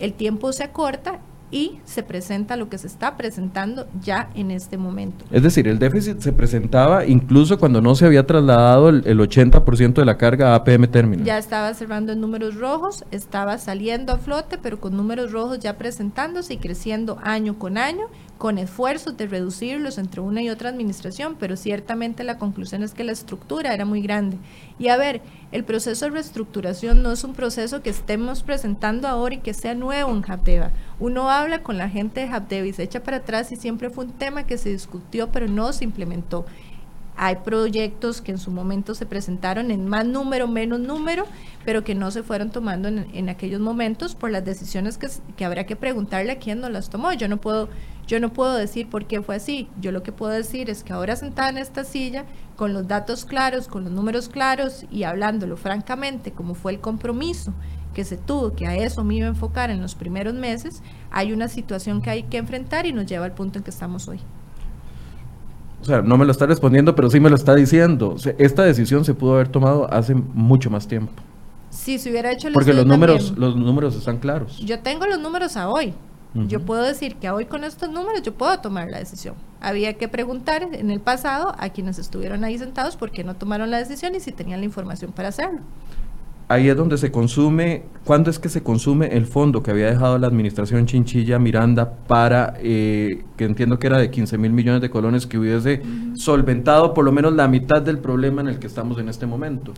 [0.00, 4.76] el tiempo se acorta y se presenta lo que se está presentando ya en este
[4.76, 5.24] momento.
[5.30, 10.04] Es decir, el déficit se presentaba incluso cuando no se había trasladado el, 80% de
[10.04, 11.24] la carga a APM Terminal.
[11.24, 15.76] Ya estaba cerrando en números rojos, estaba saliendo a flote, pero con números rojos ya
[15.76, 18.06] presentándose y creciendo año con año
[18.38, 23.02] con esfuerzos de reducirlos entre una y otra administración, pero ciertamente la conclusión es que
[23.02, 24.38] la estructura era muy grande.
[24.78, 25.20] Y a ver,
[25.50, 29.74] el proceso de reestructuración no es un proceso que estemos presentando ahora y que sea
[29.74, 30.70] nuevo en Habdeba.
[31.00, 34.04] Uno habla con la gente de Habdeba y se echa para atrás y siempre fue
[34.04, 36.46] un tema que se discutió pero no se implementó.
[37.20, 41.24] Hay proyectos que en su momento se presentaron en más número, menos número,
[41.64, 45.66] pero que no se fueron tomando en, aquellos momentos por las decisiones que, que habrá
[45.66, 47.12] que preguntarle a quién no las tomó.
[47.12, 47.68] Yo no puedo
[48.08, 49.68] yo no puedo decir por qué fue así.
[49.80, 52.24] Yo lo que puedo decir es que ahora sentada en esta silla,
[52.56, 57.52] con los datos claros, con los números claros y hablándolo francamente, como fue el compromiso
[57.92, 61.32] que se tuvo, que a eso me iba a enfocar en los primeros meses, hay
[61.32, 64.20] una situación que hay que enfrentar y nos lleva al punto en que estamos hoy.
[65.82, 68.16] O sea, no me lo está respondiendo, pero sí me lo está diciendo.
[68.38, 71.12] esta decisión se pudo haber tomado hace mucho más tiempo.
[71.68, 74.58] Sí, se hubiera hecho el Porque los números, los números están claros.
[74.58, 75.94] Yo tengo los números a hoy.
[76.34, 79.34] Yo puedo decir que hoy con estos números yo puedo tomar la decisión.
[79.60, 83.70] Había que preguntar en el pasado a quienes estuvieron ahí sentados por qué no tomaron
[83.70, 85.60] la decisión y si tenían la información para hacerlo.
[86.48, 90.18] ahí es donde se consume, ¿cuándo es que se consume el fondo que había dejado
[90.18, 94.88] la administración Chinchilla Miranda para, eh, que entiendo que era de 15 mil millones de
[94.88, 95.82] colones, que hubiese
[96.14, 99.74] solventado por lo menos la mitad del problema en el que estamos en este momento?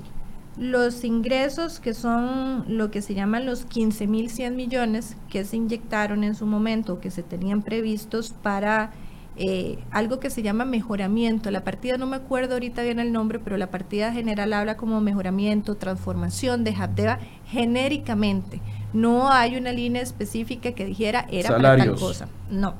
[0.58, 6.34] Los ingresos, que son lo que se llaman los 15.100 millones que se inyectaron en
[6.34, 8.90] su momento, que se tenían previstos para
[9.36, 11.50] eh, algo que se llama mejoramiento.
[11.50, 15.00] La partida, no me acuerdo ahorita bien el nombre, pero la partida general habla como
[15.00, 18.60] mejoramiento, transformación de Habdeba genéricamente.
[18.92, 22.28] No hay una línea específica que dijera era para tal cosa.
[22.50, 22.74] No.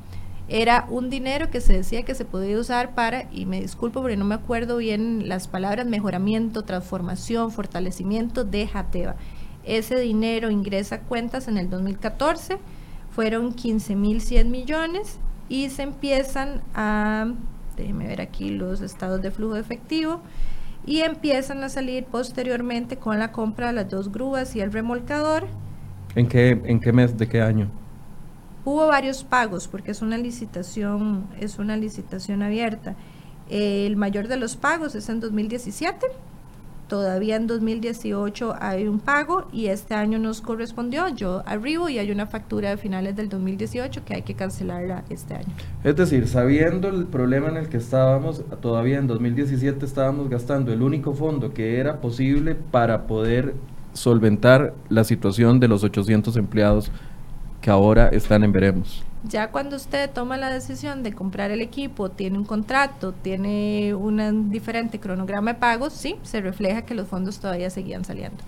[0.52, 4.16] Era un dinero que se decía que se podía usar para, y me disculpo porque
[4.16, 9.14] no me acuerdo bien las palabras, mejoramiento, transformación, fortalecimiento de Habdeba.
[9.62, 12.58] Ese dinero ingresa cuentas en el 2014,
[13.12, 17.32] fueron 15.100 millones y se empiezan a,
[17.76, 20.20] déjenme ver aquí los estados de flujo efectivo,
[20.84, 25.46] y empiezan a salir posteriormente con la compra de las dos grúas y el remolcador.
[26.16, 27.70] ¿En qué, en qué mes de qué año?
[28.64, 32.94] Hubo varios pagos porque es una licitación, es una licitación abierta.
[33.48, 36.06] El mayor de los pagos es en 2017
[36.90, 42.10] todavía en 2018 hay un pago y este año nos correspondió, yo arribo y hay
[42.10, 45.46] una factura de finales del 2018 que hay que cancelarla este año.
[45.84, 50.82] Es decir, sabiendo el problema en el que estábamos, todavía en 2017 estábamos gastando el
[50.82, 53.54] único fondo que era posible para poder
[53.92, 56.90] solventar la situación de los 800 empleados
[57.60, 59.04] que ahora están en veremos.
[59.22, 64.50] Ya cuando usted toma la decisión de comprar el equipo, tiene un contrato, tiene un
[64.50, 68.42] diferente cronograma de pagos, sí, se refleja que los fondos todavía seguían saliendo.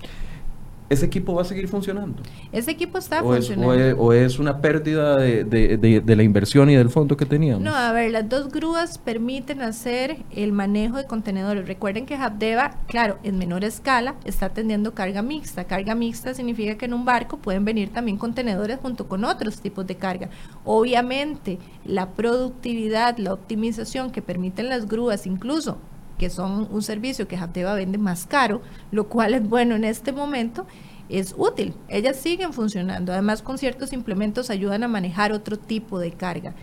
[0.93, 2.23] ¿Ese equipo va a seguir funcionando?
[2.53, 3.75] Ese equipo está ¿O funcionando.
[3.75, 7.63] Es, o, es, una pérdida de, de, de, la inversión y del fondo que teníamos?
[7.63, 11.67] No, a ver, las dos grúas permiten hacer el manejo de contenedores.
[11.67, 15.65] Recuerden que Habdeba, claro, en menor escala, está atendiendo carga mixta.
[15.65, 19.87] Carga mixta significa que en un barco pueden venir también contenedores junto con otros tipos
[19.87, 20.29] de carga.
[20.67, 25.79] Obviamente, la productividad, la optimización que permiten las grúas, incluso
[26.23, 30.13] que son un servicio que Habdeba vende más caro, lo cual es bueno en este
[30.13, 30.69] momento,
[31.09, 31.75] es útil.
[31.89, 33.13] Ellas siguen funcionando.
[33.13, 36.55] Además, con ciertos implementos ayudan a manejar otro tipo de carga.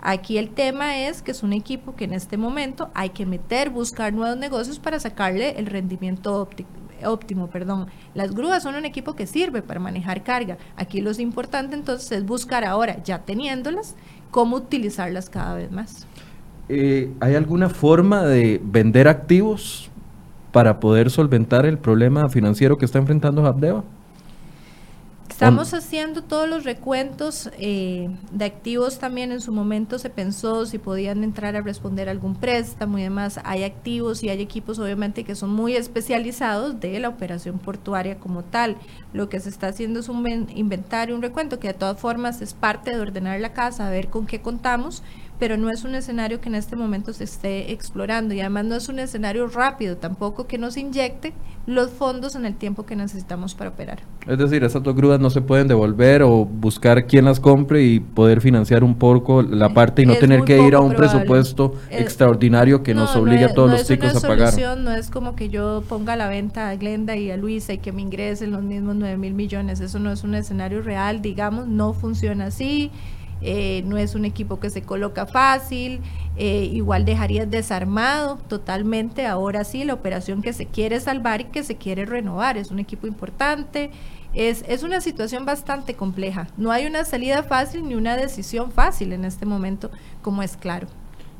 [0.00, 3.70] Aquí el tema es que es un equipo que en este momento hay que meter,
[3.70, 6.48] buscar nuevos negocios para sacarle el rendimiento
[7.04, 7.46] óptimo.
[7.46, 7.86] Perdón.
[8.12, 10.58] Las grúas son un equipo que sirve para manejar carga.
[10.74, 13.94] Aquí lo importante entonces es buscar ahora, ya teniéndolas,
[14.32, 16.08] cómo utilizarlas cada vez más.
[16.68, 19.90] Eh, ¿hay alguna forma de vender activos
[20.52, 23.84] para poder solventar el problema financiero que está enfrentando Habdeba?
[25.36, 29.32] Estamos haciendo todos los recuentos eh, de activos también.
[29.32, 33.38] En su momento se pensó si podían entrar a responder algún préstamo y demás.
[33.44, 38.44] Hay activos y hay equipos obviamente que son muy especializados de la operación portuaria como
[38.44, 38.78] tal.
[39.12, 42.54] Lo que se está haciendo es un inventario, un recuento que de todas formas es
[42.54, 45.02] parte de ordenar la casa, a ver con qué contamos
[45.38, 48.74] pero no es un escenario que en este momento se esté explorando y además no
[48.74, 51.32] es un escenario rápido tampoco que nos inyecte
[51.66, 53.98] los fondos en el tiempo que necesitamos para operar.
[54.26, 58.00] Es decir, esas dos grúas no se pueden devolver o buscar quién las compre y
[58.00, 62.82] poder financiar un poco la parte y no tener que ir a un presupuesto extraordinario
[62.82, 64.54] que nos obligue a todos los chicos a pagar.
[64.78, 67.78] No es como que yo ponga a la venta a Glenda y a Luisa y
[67.78, 69.80] que me ingresen los mismos 9 mil millones.
[69.80, 72.90] Eso no es un escenario real, digamos, no funciona así
[73.42, 76.00] eh, no es un equipo que se coloca fácil,
[76.36, 81.62] eh, igual dejarías desarmado totalmente, ahora sí, la operación que se quiere salvar y que
[81.62, 83.90] se quiere renovar, es un equipo importante,
[84.34, 89.12] es, es una situación bastante compleja, no hay una salida fácil ni una decisión fácil
[89.12, 89.90] en este momento,
[90.22, 90.88] como es claro.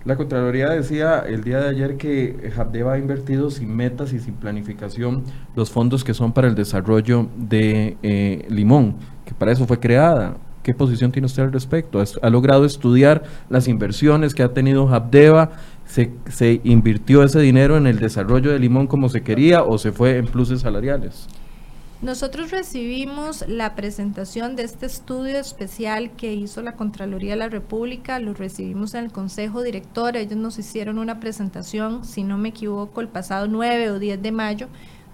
[0.06, 4.34] La Contraloría decía el día de ayer que Habdeba ha invertido sin metas y sin
[4.34, 5.24] planificación
[5.56, 10.36] los fondos que son para el desarrollo de eh, Limón, que para eso fue creada.
[10.66, 12.02] ¿Qué posición tiene usted al respecto?
[12.22, 15.52] ¿Ha logrado estudiar las inversiones que ha tenido Habdeba?
[15.86, 19.92] ¿Se, ¿Se, invirtió ese dinero en el desarrollo de Limón como se quería o se
[19.92, 21.28] fue en pluses salariales?
[22.02, 28.18] Nosotros recibimos la presentación de este estudio especial que hizo la Contraloría de la República,
[28.18, 33.00] lo recibimos en el Consejo Director, ellos nos hicieron una presentación, si no me equivoco,
[33.00, 34.66] el pasado 9 o 10 de mayo,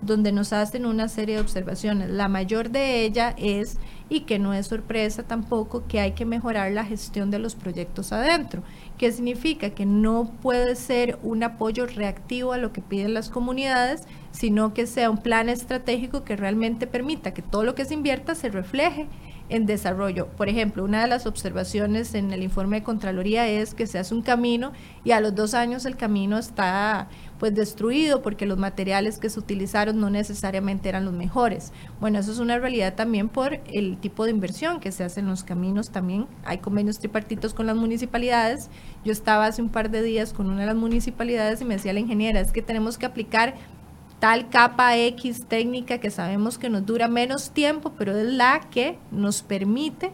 [0.02, 2.10] donde nos hacen una serie de observaciones.
[2.10, 6.70] La mayor de ellas es y que no es sorpresa tampoco que hay que mejorar
[6.72, 8.62] la gestión de los proyectos adentro.
[8.98, 9.70] ¿Qué significa?
[9.70, 14.86] Que no puede ser un apoyo reactivo a lo que piden las comunidades, sino que
[14.86, 19.08] sea un plan estratégico que realmente permita que todo lo que se invierta se refleje
[19.48, 20.28] en desarrollo.
[20.28, 24.14] Por ejemplo, una de las observaciones en el informe de Contraloría es que se hace
[24.14, 24.72] un camino
[25.04, 27.08] y a los dos años el camino está
[27.42, 31.72] pues destruido porque los materiales que se utilizaron no necesariamente eran los mejores.
[32.00, 35.26] Bueno, eso es una realidad también por el tipo de inversión que se hace en
[35.26, 36.28] los caminos también.
[36.44, 38.70] Hay convenios tripartitos con las municipalidades.
[39.04, 41.92] Yo estaba hace un par de días con una de las municipalidades y me decía
[41.92, 43.54] la ingeniera, es que tenemos que aplicar
[44.20, 48.98] tal capa X técnica que sabemos que nos dura menos tiempo, pero es la que
[49.10, 50.12] nos permite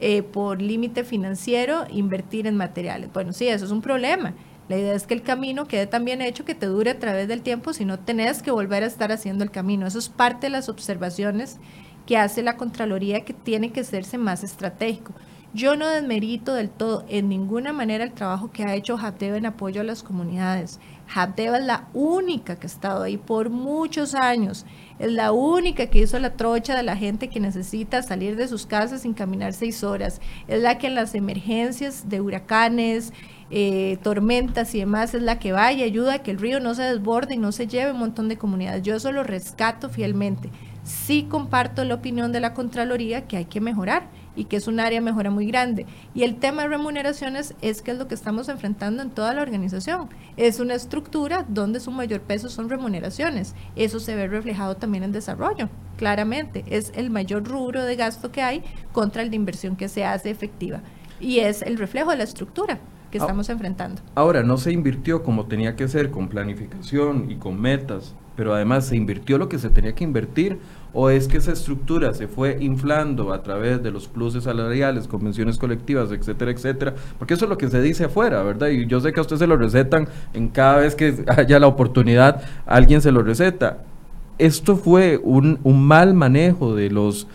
[0.00, 3.12] eh, por límite financiero invertir en materiales.
[3.12, 4.34] Bueno, sí, eso es un problema.
[4.68, 7.28] La idea es que el camino quede tan bien hecho que te dure a través
[7.28, 9.86] del tiempo, si no tenés que volver a estar haciendo el camino.
[9.86, 11.58] Eso es parte de las observaciones
[12.06, 15.12] que hace la Contraloría que tiene que hacerse más estratégico.
[15.52, 19.46] Yo no desmerito del todo en ninguna manera el trabajo que ha hecho Habdeba en
[19.46, 20.80] apoyo a las comunidades.
[21.14, 24.66] Habdeba es la única que ha estado ahí por muchos años.
[24.98, 28.64] Es la única que hizo la trocha de la gente que necesita salir de sus
[28.64, 30.20] casas sin caminar seis horas.
[30.46, 33.12] Es la que en las emergencias de huracanes,
[33.50, 36.74] eh, tormentas y demás es la que va y ayuda a que el río no
[36.74, 38.82] se desborde y no se lleve un montón de comunidades.
[38.82, 40.50] Yo eso lo rescato fielmente.
[40.84, 44.80] Sí comparto la opinión de la Contraloría que hay que mejorar y que es un
[44.80, 45.86] área de mejora muy grande.
[46.14, 49.42] Y el tema de remuneraciones es que es lo que estamos enfrentando en toda la
[49.42, 50.08] organización.
[50.36, 53.54] Es una estructura donde su mayor peso son remuneraciones.
[53.76, 56.64] Eso se ve reflejado también en desarrollo, claramente.
[56.66, 60.30] Es el mayor rubro de gasto que hay contra el de inversión que se hace
[60.30, 60.80] efectiva.
[61.20, 62.78] Y es el reflejo de la estructura
[63.10, 64.02] que estamos enfrentando.
[64.16, 68.86] Ahora, no se invirtió como tenía que ser, con planificación y con metas, pero además
[68.86, 70.58] se invirtió lo que se tenía que invertir
[70.94, 75.58] o es que esa estructura se fue inflando a través de los pluses salariales, convenciones
[75.58, 78.68] colectivas, etcétera, etcétera, porque eso es lo que se dice afuera, ¿verdad?
[78.68, 81.66] Y yo sé que a usted se lo recetan en cada vez que haya la
[81.66, 83.78] oportunidad, alguien se lo receta.
[84.38, 87.26] Esto fue un, un mal manejo de los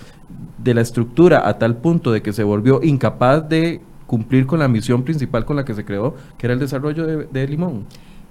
[0.58, 4.68] de la estructura a tal punto de que se volvió incapaz de cumplir con la
[4.68, 7.86] misión principal con la que se creó, que era el desarrollo de, de Limón.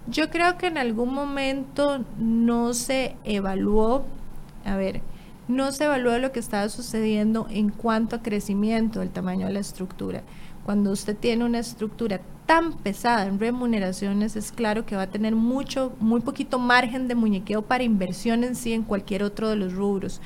[0.08, 4.04] Yo creo que en algún momento no se evaluó,
[4.64, 5.00] a ver,
[5.48, 9.60] no se evaluó lo que estaba sucediendo en cuanto a crecimiento del tamaño de la
[9.60, 10.22] estructura.
[10.64, 15.34] Cuando usted tiene una estructura tan pesada en remuneraciones, es claro que va a tener
[15.34, 19.72] mucho, muy poquito margen de muñequeo para inversión en sí en cualquier otro de los
[19.72, 20.20] rubros.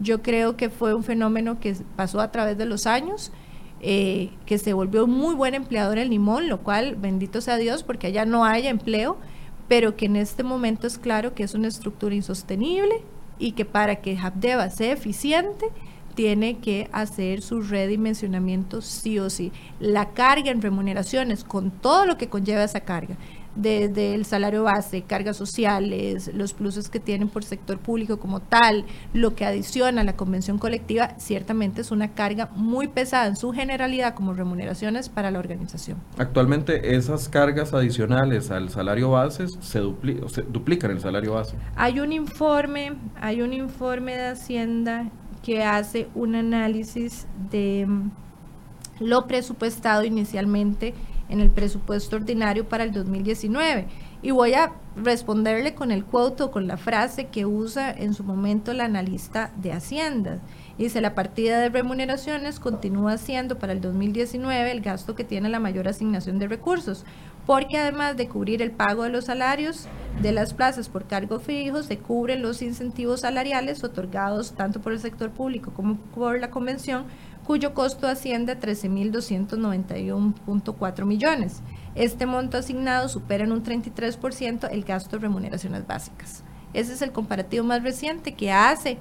[0.00, 3.30] Yo creo que fue un fenómeno que pasó a través de los años,
[3.80, 8.08] eh, que se volvió muy buen empleador en Limón, lo cual bendito sea Dios porque
[8.08, 9.18] allá no haya empleo,
[9.68, 13.04] pero que en este momento es claro que es una estructura insostenible
[13.38, 15.66] y que para que Habdeba sea eficiente
[16.14, 19.52] tiene que hacer su redimensionamiento sí o sí.
[19.80, 23.16] La carga en remuneraciones, con todo lo que conlleva esa carga,
[23.56, 28.84] desde el salario base, cargas sociales, los pluses que tienen por sector público como tal,
[29.12, 33.52] lo que adiciona a la convención colectiva, ciertamente es una carga muy pesada en su
[33.52, 35.98] generalidad como remuneraciones para la organización.
[36.18, 41.56] Actualmente esas cargas adicionales al salario base se, se duplican el salario base.
[41.76, 45.10] Hay un informe, hay un informe de Hacienda
[45.42, 47.86] que hace un análisis de
[49.00, 50.94] lo presupuestado inicialmente
[51.34, 53.86] en el presupuesto ordinario para el 2019.
[54.22, 58.24] Y voy a responderle con el quote o con la frase que usa en su
[58.24, 60.38] momento la analista de Hacienda.
[60.78, 65.60] Dice, la partida de remuneraciones continúa siendo para el 2019 el gasto que tiene la
[65.60, 67.04] mayor asignación de recursos,
[67.46, 69.86] porque además de cubrir el pago de los salarios
[70.22, 75.00] de las plazas por cargo fijo, se cubren los incentivos salariales otorgados tanto por el
[75.00, 77.04] sector público como por la convención
[77.44, 81.60] cuyo costo asciende a 13.291.4 millones.
[81.94, 86.42] Este monto asignado supera en un 33% el gasto de remuneraciones básicas.
[86.72, 88.96] Ese es el comparativo más reciente que hace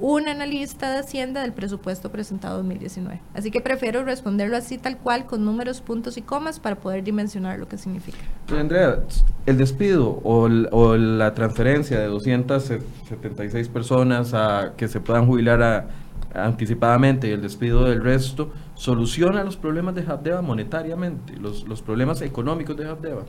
[0.00, 3.20] un analista de Hacienda del presupuesto presentado en 2019.
[3.34, 7.58] Así que prefiero responderlo así tal cual, con números, puntos y comas, para poder dimensionar
[7.58, 8.18] lo que significa.
[8.48, 9.00] Andrea,
[9.46, 15.86] el despido o, o la transferencia de 276 personas a que se puedan jubilar a
[16.34, 22.20] anticipadamente y el despido del resto, soluciona los problemas de Habdeba monetariamente, los, los problemas
[22.22, 23.22] económicos de Habdeba.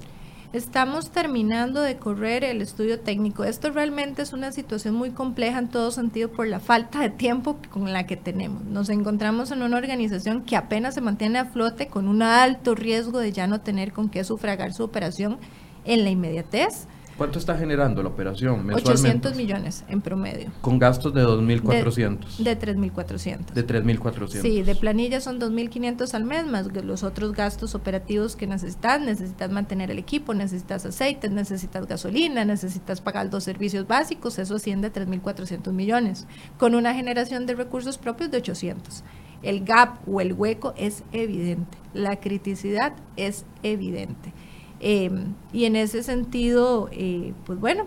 [0.53, 3.43] Estamos terminando de correr el estudio técnico.
[3.43, 7.57] Esto realmente es una situación muy compleja en todo sentido por la falta de tiempo
[7.69, 8.63] con la que tenemos.
[8.63, 13.19] Nos encontramos en una organización que apenas se mantiene a flote con un alto riesgo
[13.19, 15.39] de ya no tener con qué sufragar su operación
[15.83, 16.87] en la inmediatez
[17.17, 19.29] ¿Cuánto está generando la operación mensualmente?
[19.29, 20.51] 800 millones en promedio.
[20.59, 22.37] Con gastos de 2.400.
[22.37, 23.53] De, 3.400.
[23.53, 24.41] De 3.400.
[24.41, 28.99] Sí, de planilla son 2.500 al mes, más los otros gastos operativos que necesitas.
[28.99, 34.87] Necesitas mantener el equipo, necesitas aceites, necesitas gasolina, necesitas pagar dos servicios básicos, eso asciende
[34.87, 39.03] a 3.400 millones, con una generación de recursos propios de 800.
[39.41, 44.33] El gap o el hueco es evidente, la criticidad es evidente.
[44.79, 47.85] Em, y en ese sentido, eh, pues bueno,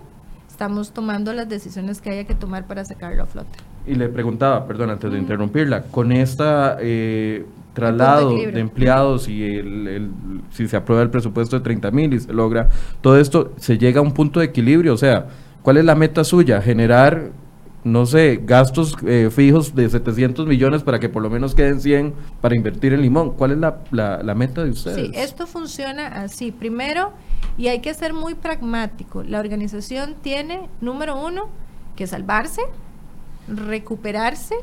[0.48, 3.58] estamos tomando las decisiones que haya que tomar para sacarlo a flote.
[3.86, 10.10] Y le preguntaba, perdón, antes de interrumpirla, con esta eh, traslado de, empleados y el,
[10.50, 12.68] si se aprueba el presupuesto de 30 mil y se logra
[13.00, 14.92] todo esto, se llega a un punto de equilibrio.
[14.92, 15.26] O sea,
[15.62, 16.60] ¿cuál es la meta suya?
[16.60, 17.30] Generar
[17.92, 22.14] no sé, gastos eh, fijos de 700 millones para que por lo menos queden 100
[22.40, 23.32] para invertir en limón.
[23.32, 24.96] ¿Cuál es la, meta de ustedes?
[24.96, 26.52] Sí, esto funciona así.
[26.52, 27.12] Primero,
[27.56, 31.48] y hay que ser muy pragmático, la organización tiene, número uno,
[31.96, 32.62] que salvarse,
[33.48, 34.54] recuperarse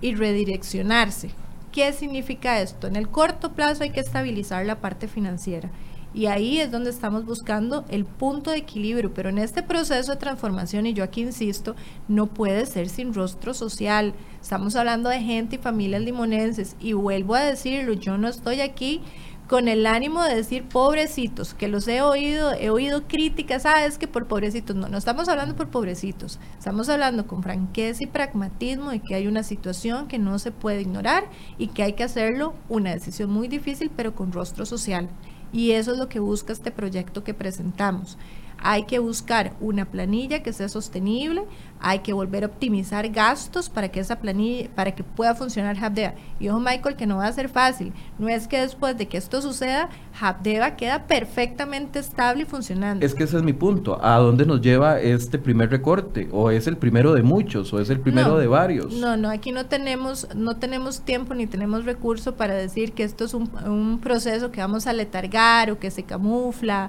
[0.00, 1.30] y redireccionarse.
[1.72, 2.86] ¿Qué significa esto?
[2.86, 5.70] En el corto plazo hay que estabilizar la parte financiera.
[6.14, 10.18] Y ahí es donde estamos buscando el punto de equilibrio, pero en este proceso de
[10.18, 11.74] transformación, y yo aquí insisto,
[12.06, 14.14] no puede ser sin rostro social.
[14.40, 19.02] Estamos hablando de gente y familias limonenses, y vuelvo a decirlo, yo no estoy aquí
[19.48, 23.98] con el ánimo de decir pobrecitos, que los he oído, he oído críticas, ah, es
[23.98, 28.90] que por pobrecitos, no, no estamos hablando por pobrecitos, estamos hablando con franqueza y pragmatismo
[28.90, 31.24] de que hay una situación que no se puede ignorar
[31.58, 35.10] y que hay que hacerlo una decisión muy difícil, pero con rostro social.
[35.54, 38.18] Y eso es lo que busca este proyecto que presentamos.
[38.66, 41.44] Hay que buscar una planilla que sea sostenible,
[41.80, 46.14] hay que volver a optimizar gastos para que esa planilla, para que pueda funcionar Habdeba.
[46.40, 47.92] Y ojo Michael, que no va a ser fácil.
[48.18, 53.04] No es que después de que esto suceda, Habdeba queda perfectamente estable y funcionando.
[53.04, 54.02] Es que ese es mi punto.
[54.02, 56.30] ¿A dónde nos lleva este primer recorte?
[56.32, 57.70] ¿O es el primero de muchos?
[57.74, 58.94] ¿O es el primero de varios?
[58.94, 63.26] No, no, aquí no tenemos, no tenemos tiempo ni tenemos recurso para decir que esto
[63.26, 66.88] es un, un proceso que vamos a letargar o que se camufla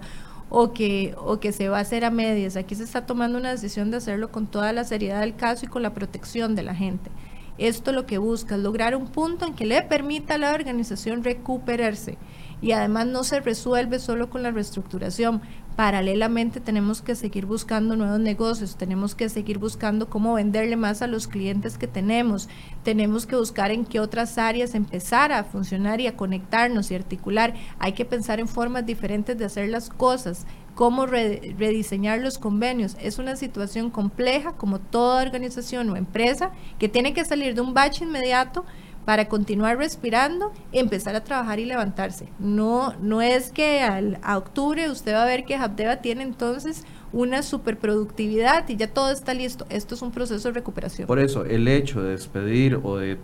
[0.49, 2.55] o que, o que se va a hacer a medias.
[2.55, 5.69] Aquí se está tomando una decisión de hacerlo con toda la seriedad del caso y
[5.69, 7.09] con la protección de la gente.
[7.57, 11.23] Esto lo que busca es lograr un punto en que le permita a la organización
[11.23, 12.17] recuperarse
[12.61, 15.41] y además no se resuelve solo con la reestructuración.
[15.75, 21.07] Paralelamente tenemos que seguir buscando nuevos negocios, tenemos que seguir buscando cómo venderle más a
[21.07, 22.47] los clientes que tenemos,
[22.83, 27.55] tenemos que buscar en qué otras áreas empezar a funcionar y a conectarnos y articular.
[27.77, 30.45] Hay que pensar en formas diferentes de hacer las cosas,
[30.75, 32.95] cómo rediseñar los convenios.
[33.01, 37.73] Es una situación compleja como toda organización o empresa que tiene que salir de un
[37.73, 38.63] bache inmediato
[39.05, 42.27] para continuar respirando, empezar a trabajar y levantarse.
[42.39, 46.83] No, no es que al, a octubre usted va a ver que Habdeba tiene entonces
[47.13, 49.65] una superproductividad y ya todo está listo.
[49.69, 51.07] Esto es un proceso de recuperación.
[51.07, 53.15] Por eso, el hecho de despedir o de,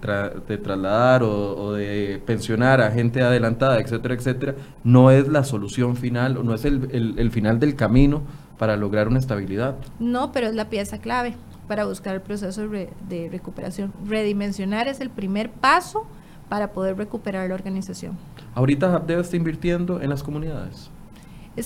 [0.47, 6.37] de trasladar o, de pensionar a gente adelantada, etcétera, etcétera, no es la solución final
[6.37, 8.21] o no es el, el final del camino
[8.57, 9.75] para lograr una estabilidad.
[9.99, 11.35] No, pero es la pieza clave
[11.71, 13.93] para buscar el proceso de recuperación.
[14.05, 16.05] Redimensionar es el primer paso
[16.49, 18.17] para poder recuperar la organización.
[18.55, 20.89] Ahorita debe estar invirtiendo en las comunidades.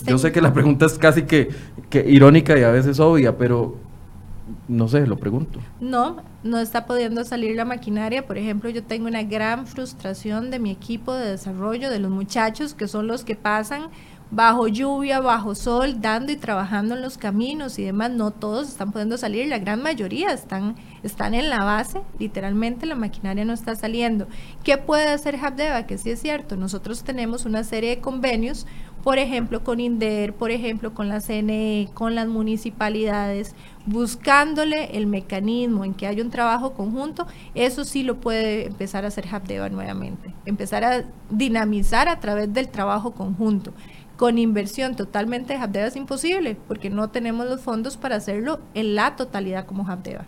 [0.06, 1.50] Yo sé que la pregunta es casi que,
[1.90, 3.78] que, irónica y a veces obvia, pero
[4.68, 5.60] no sé, lo pregunto.
[5.80, 8.28] No, no está pudiendo salir la maquinaria.
[8.28, 12.76] Por ejemplo, yo tengo una gran frustración de mi equipo de desarrollo, de los muchachos
[12.76, 13.88] que son los que pasan
[14.36, 18.12] bajo lluvia, bajo sol, dando y trabajando en los caminos y demás.
[18.12, 22.96] No todos están pudiendo salir, la gran mayoría están, están en la base, literalmente la
[22.96, 24.28] maquinaria no está saliendo.
[24.64, 25.88] ¿Qué puede hacer Habdeba?
[25.88, 28.68] Que sí es cierto, nosotros tenemos una serie de convenios,
[29.06, 33.56] por ejemplo con INDER, por ejemplo con la CNE, con las municipalidades,
[33.86, 39.10] buscándole el mecanismo en que haya un trabajo conjunto, eso sí lo puede empezar a
[39.10, 43.72] hacer Habdeba nuevamente, empezar a dinamizar a través del trabajo conjunto
[44.18, 48.96] con inversión totalmente de Habdeba es imposible, porque no tenemos los fondos para hacerlo en
[48.96, 50.26] la totalidad como Habdeba.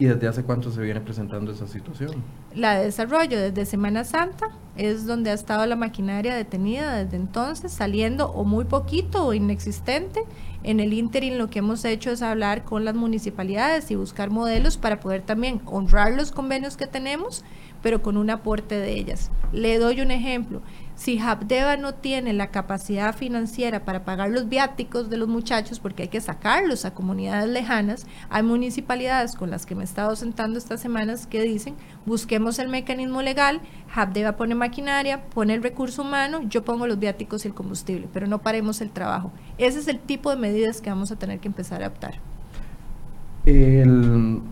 [0.00, 2.22] ¿Y desde hace cuánto se viene presentando esa situación?
[2.54, 4.46] La de desarrollo desde Semana Santa
[4.76, 10.22] es donde ha estado la maquinaria detenida desde entonces, saliendo o muy poquito o inexistente.
[10.62, 14.76] En el interim lo que hemos hecho es hablar con las municipalidades y buscar modelos
[14.76, 17.44] para poder también honrar los convenios que tenemos,
[17.82, 19.32] pero con un aporte de ellas.
[19.52, 20.62] Le doy un ejemplo
[20.98, 26.02] Si Habdeba no tiene la capacidad financiera para pagar los viáticos de los muchachos, porque
[26.02, 30.58] hay que sacarlos a comunidades lejanas, hay municipalidades con las que me he estado sentando
[30.58, 33.60] estas semanas que dicen, busquemos el mecanismo legal,
[33.94, 38.26] Habdeba pone maquinaria, pone el recurso humano, yo pongo los viáticos y el combustible, pero
[38.26, 39.30] no paremos el trabajo.
[39.56, 42.16] Ese es el tipo de medidas que vamos a tener que empezar a adoptar.
[43.46, 44.42] El,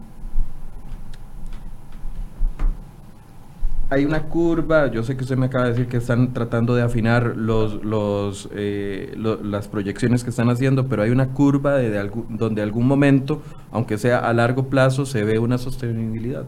[3.89, 6.83] hay una curva, yo sé que usted me acaba de decir que están tratando de
[6.83, 12.37] afinar los, los, eh, las proyecciones que están haciendo, pero hay una curva de, algún,
[12.37, 16.47] donde algún momento, aunque sea a largo plazo, se ve una sostenibilidad.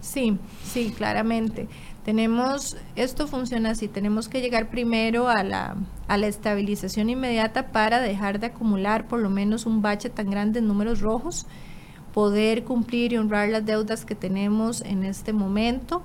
[0.00, 1.68] Sí, sí, claramente.
[2.02, 5.76] Tenemos, esto funciona así, tenemos que llegar primero a la,
[6.08, 10.60] a la estabilización inmediata para dejar de acumular por lo menos un bache tan grande
[10.60, 11.46] en números rojos,
[12.14, 16.02] poder cumplir y honrar las deudas que tenemos en este momento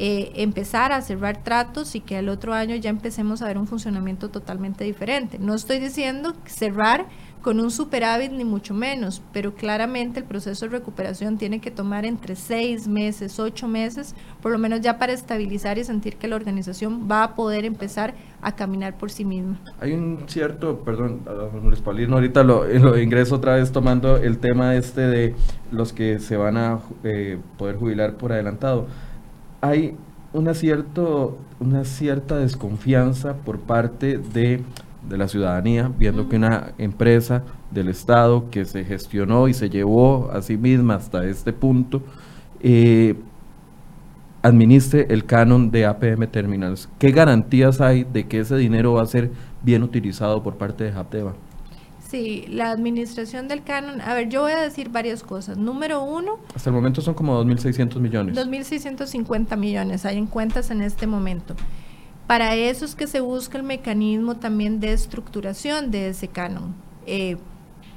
[0.00, 3.66] eh, empezar a cerrar tratos y que al otro año ya empecemos a ver un
[3.66, 5.40] funcionamiento totalmente diferente.
[5.40, 7.06] No estoy diciendo cerrar
[7.42, 12.04] con un superávit ni mucho menos, pero claramente el proceso de recuperación tiene que tomar
[12.04, 16.36] entre seis meses, ocho meses, por lo menos ya para estabilizar y sentir que la
[16.36, 19.58] organización va a poder empezar a caminar por sí misma.
[19.80, 21.22] Hay un cierto, perdón,
[21.64, 25.34] Luis Paulino, ahorita lo, lo, ingreso otra vez tomando el tema este de
[25.72, 28.86] los que se van a eh, poder jubilar por adelantado
[29.60, 29.96] hay
[30.32, 34.62] una, cierto, una cierta desconfianza por parte de,
[35.08, 40.42] la ciudadanía, viendo que una empresa del Estado que se gestionó y se llevó a
[40.42, 42.02] sí misma hasta este punto,
[42.60, 43.14] eh,
[44.42, 46.88] administre el canon de APM Terminals.
[46.98, 49.30] ¿Qué garantías hay de que ese dinero va a ser
[49.62, 51.34] bien utilizado por parte de Japteva?
[52.08, 55.58] Sí, la administración del canon, a ver, yo voy a decir varias cosas.
[55.58, 56.38] Número uno.
[56.54, 58.34] Hasta el momento son como 2.600 millones.
[58.34, 61.54] 2.650 millones hay en cuentas en este momento.
[62.26, 66.74] Para eso es que se busca el mecanismo también de estructuración de ese canon.
[67.06, 67.36] Eh,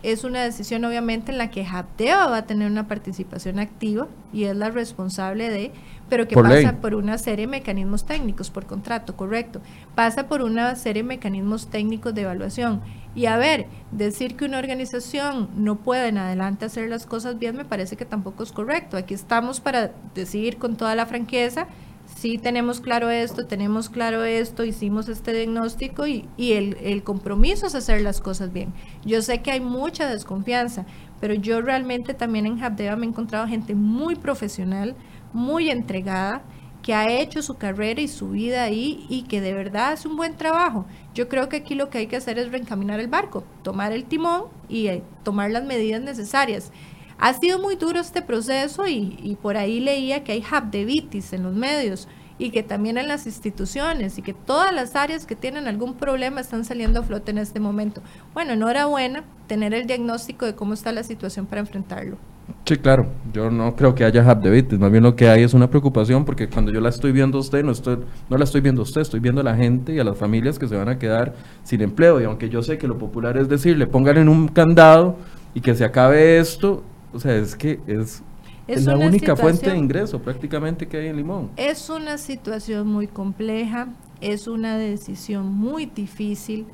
[0.03, 4.45] es una decisión obviamente en la que Japteo va a tener una participación activa y
[4.45, 5.71] es la responsable de,
[6.09, 9.61] pero que pasa por una serie de mecanismos técnicos, por contrato, correcto.
[9.93, 12.81] Pasa por una serie de mecanismos técnicos de evaluación.
[13.13, 17.57] Y a ver, decir que una organización no puede en adelante hacer las cosas bien
[17.57, 18.97] me parece que tampoco es correcto.
[18.97, 21.67] Aquí estamos para decir con toda la franqueza
[22.15, 27.75] sí tenemos claro esto, tenemos claro esto, hicimos este diagnóstico y, el, el, compromiso es
[27.75, 28.73] hacer las cosas bien.
[29.05, 30.85] Yo sé que hay mucha desconfianza,
[31.19, 34.95] pero yo realmente también en Habdeba me he encontrado gente muy profesional,
[35.33, 36.43] muy entregada,
[36.81, 40.17] que ha hecho su carrera y su vida ahí y que de verdad hace un
[40.17, 40.85] buen trabajo.
[41.13, 44.05] Yo creo que aquí lo que hay que hacer es reencaminar el barco, tomar el
[44.05, 46.71] timón y eh, tomar las medidas necesarias.
[47.17, 51.53] Ha sido muy duro este proceso y, por ahí leía que hay habdebitis en los
[51.53, 52.07] medios
[52.39, 56.41] y que también en las instituciones y que todas las áreas que tienen algún problema
[56.41, 58.01] están saliendo a flote en este momento.
[58.33, 62.17] Bueno, enhorabuena tener el diagnóstico de cómo está la situación para enfrentarlo.
[62.65, 65.69] Sí, claro, yo no creo que haya habdebitis, más bien lo que hay es una
[65.69, 67.99] preocupación porque cuando yo la estoy viendo a usted, no, estoy,
[68.29, 70.57] no la estoy viendo a usted, estoy viendo a la gente y a las familias
[70.57, 72.21] que se van a quedar sin empleo.
[72.21, 75.17] Y aunque yo sé que lo popular es decirle pongan en un candado
[75.53, 76.83] y que se acabe esto,
[77.13, 78.23] o sea, es que es,
[78.67, 81.51] la única fuente de ingreso prácticamente que hay en Limón.
[81.57, 83.89] Es una situación muy compleja,
[84.21, 86.67] es una decisión muy difícil,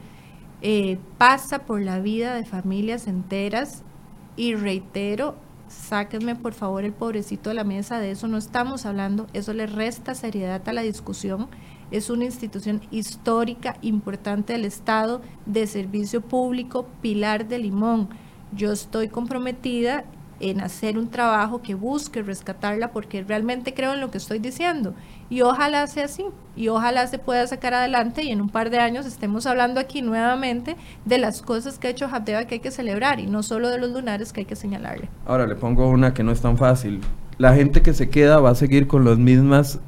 [0.62, 3.84] eh, pasa por la vida de familias enteras
[4.36, 5.36] y reitero,
[5.70, 9.68] sáquenme por favor el pobrecito de la mesa, de eso no estamos hablando, eso le
[9.68, 11.47] resta seriedad a la discusión.
[11.91, 18.09] Es una institución histórica importante del Estado de servicio público, pilar de Limón.
[18.51, 20.03] Yo estoy comprometida
[20.40, 24.94] en hacer un trabajo que busque rescatarla porque realmente creo en lo que estoy diciendo
[25.30, 26.26] y ojalá sea así
[26.56, 30.02] y ojalá se pueda sacar adelante y en un par de años estemos hablando aquí
[30.02, 30.76] nuevamente
[31.06, 33.78] de las cosas que ha hecho Habdeba que hay que celebrar y no solo de
[33.78, 35.10] los lunares que hay que señalarle.
[35.26, 37.02] Ahora le pongo una que no es tan fácil.
[37.38, 39.80] La gente que se queda va a seguir con los mismos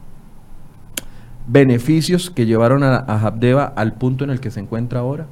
[1.47, 5.27] beneficios que llevaron a, a al punto en el que se encuentra ahora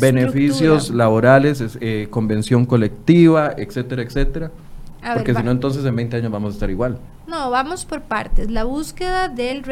[0.00, 4.50] beneficios laborales, eh, convención colectiva, etcétera, etcétera.
[5.14, 6.98] Porque si no, entonces en 20 años vamos a estar igual.
[7.26, 8.50] No, vamos por partes.
[8.50, 9.64] La búsqueda del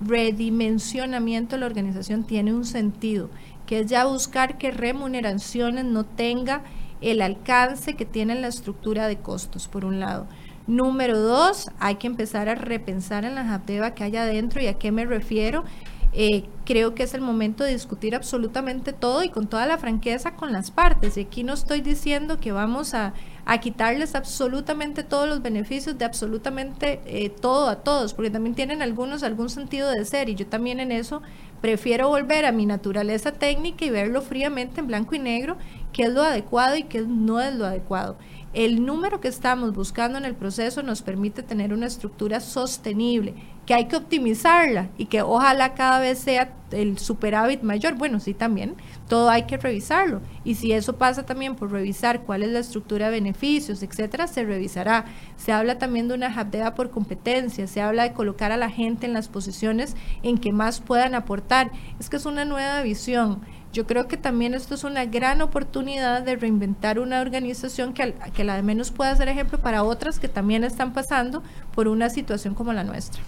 [0.00, 3.30] redimensionamiento de la organización tiene un sentido,
[3.66, 6.62] que es ya buscar que remuneraciones no tenga
[7.00, 10.26] el alcance que tiene la estructura de costos, por un lado.
[10.66, 14.74] Número dos, hay que empezar a repensar en la JAPTEVA que hay adentro y a
[14.74, 15.64] qué me refiero
[16.12, 20.34] eh, creo que es el momento de discutir absolutamente todo y con toda la franqueza
[20.34, 21.16] con las partes.
[21.16, 23.12] Y aquí no estoy diciendo que vamos a,
[23.60, 29.24] quitarles absolutamente todos los beneficios de absolutamente eh, todo a todos, porque también tienen algunos
[29.24, 31.20] algún sentido de ser y yo también en eso
[31.60, 35.56] prefiero volver a mi naturaleza técnica y verlo fríamente en blanco y negro,
[35.92, 38.16] qué es lo adecuado y qué no es lo adecuado.
[38.52, 43.34] El número que estamos buscando en el proceso nos permite tener una estructura sostenible,
[43.64, 47.94] que hay que optimizarla y que ojalá cada vez sea el superávit mayor.
[47.94, 48.74] Bueno, sí también,
[49.08, 50.20] todo hay que revisarlo.
[50.42, 54.42] Y si eso pasa también por revisar cuál es la estructura de beneficios, etcétera, se
[54.42, 55.04] revisará.
[55.36, 59.06] Se habla también de una habdea por competencia, se habla de colocar a la gente
[59.06, 61.70] en las posiciones en que más puedan aportar.
[62.00, 63.42] Es que es una nueva visión.
[63.72, 68.42] Yo creo que también esto es una gran oportunidad de reinventar una organización que, que
[68.42, 72.54] la de menos pueda ser ejemplo para otras que también están pasando por una situación
[72.54, 73.22] como la nuestra.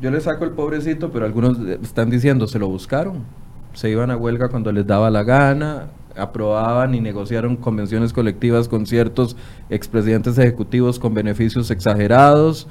[0.00, 3.24] Yo le saco el pobrecito, pero algunos están diciendo, se lo buscaron.
[3.72, 8.86] Se iban a huelga cuando les daba la gana, aprobaban y negociaron convenciones colectivas con
[8.86, 9.36] ciertos
[9.68, 12.68] expresidentes ejecutivos con beneficios exagerados.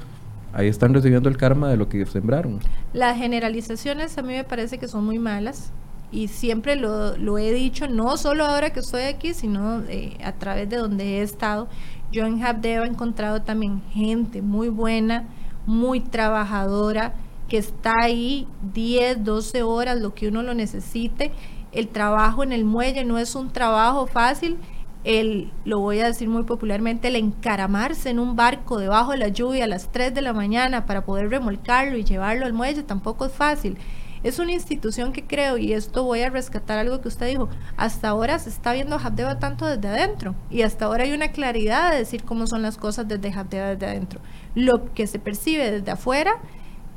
[0.54, 2.60] Ahí están recibiendo el karma de lo que sembraron.
[2.94, 5.72] Las generalizaciones a mí me parece que son muy malas
[6.12, 10.68] y siempre lo, he dicho, no solo ahora que estoy aquí, sino eh, a través
[10.68, 11.68] de donde he estado.
[12.12, 15.24] Yo en Habdeo he encontrado también gente muy buena,
[15.64, 17.14] muy trabajadora,
[17.48, 21.32] que está ahí 10, 12 horas, lo que uno lo necesite.
[21.72, 24.58] El trabajo en el muelle no es un trabajo fácil.
[25.04, 29.28] El, lo voy a decir muy popularmente, el encaramarse en un barco debajo de la
[29.28, 33.24] lluvia a las 3 de la mañana para poder remolcarlo y llevarlo al muelle tampoco
[33.24, 33.78] es fácil.
[34.22, 38.08] Es una institución que creo, y esto voy a rescatar algo que usted dijo, hasta
[38.08, 41.98] ahora se está viendo Habdeba tanto desde adentro, y hasta ahora hay una claridad de
[41.98, 44.20] decir cómo son las cosas desde Habdeba desde adentro.
[44.54, 46.34] Lo que se percibe desde afuera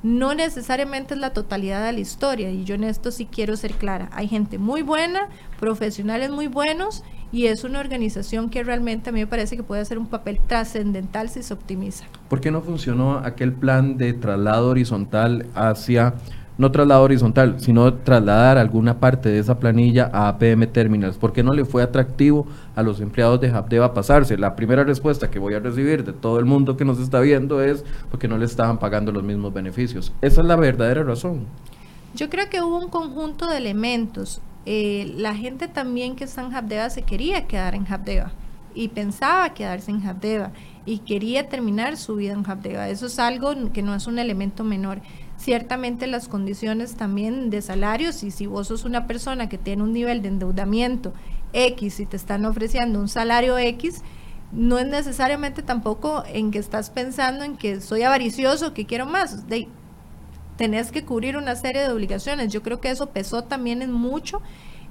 [0.03, 3.73] no necesariamente es la totalidad de la historia, y yo en esto sí quiero ser
[3.73, 4.09] clara.
[4.11, 9.21] Hay gente muy buena, profesionales muy buenos, y es una organización que realmente a mí
[9.21, 12.05] me parece que puede hacer un papel trascendental si se optimiza.
[12.29, 16.13] ¿Por qué no funcionó aquel plan de traslado horizontal hacia
[16.57, 21.17] no traslado horizontal, sino trasladar alguna parte de esa planilla a APM Terminals.
[21.17, 24.37] ¿Por qué no le fue atractivo a los empleados de Habdeba pasarse?
[24.37, 27.61] La primera respuesta que voy a recibir de todo el mundo que nos está viendo
[27.61, 30.13] es porque no le estaban pagando los mismos beneficios.
[30.21, 31.45] Esa es la verdadera razón.
[32.15, 34.41] Yo creo que hubo un conjunto de elementos.
[34.65, 38.31] Eh, la gente también que está en Habdeba se quería quedar en Habdeba
[38.73, 40.51] y pensaba quedarse en Habdeba
[40.85, 42.89] y quería terminar su vida en Habdeba.
[42.89, 45.01] Eso es algo que no es un elemento menor
[45.45, 49.93] ciertamente las condiciones también de salarios y si vos sos una persona que tiene un
[49.93, 51.13] nivel de endeudamiento
[51.53, 54.01] X y te están ofreciendo un salario X,
[54.51, 59.43] no es necesariamente tampoco en que estás pensando en que soy avaricioso, que quiero más.
[60.57, 62.51] Tenés que cubrir una serie de obligaciones.
[62.51, 64.41] Yo creo que eso pesó también en mucho.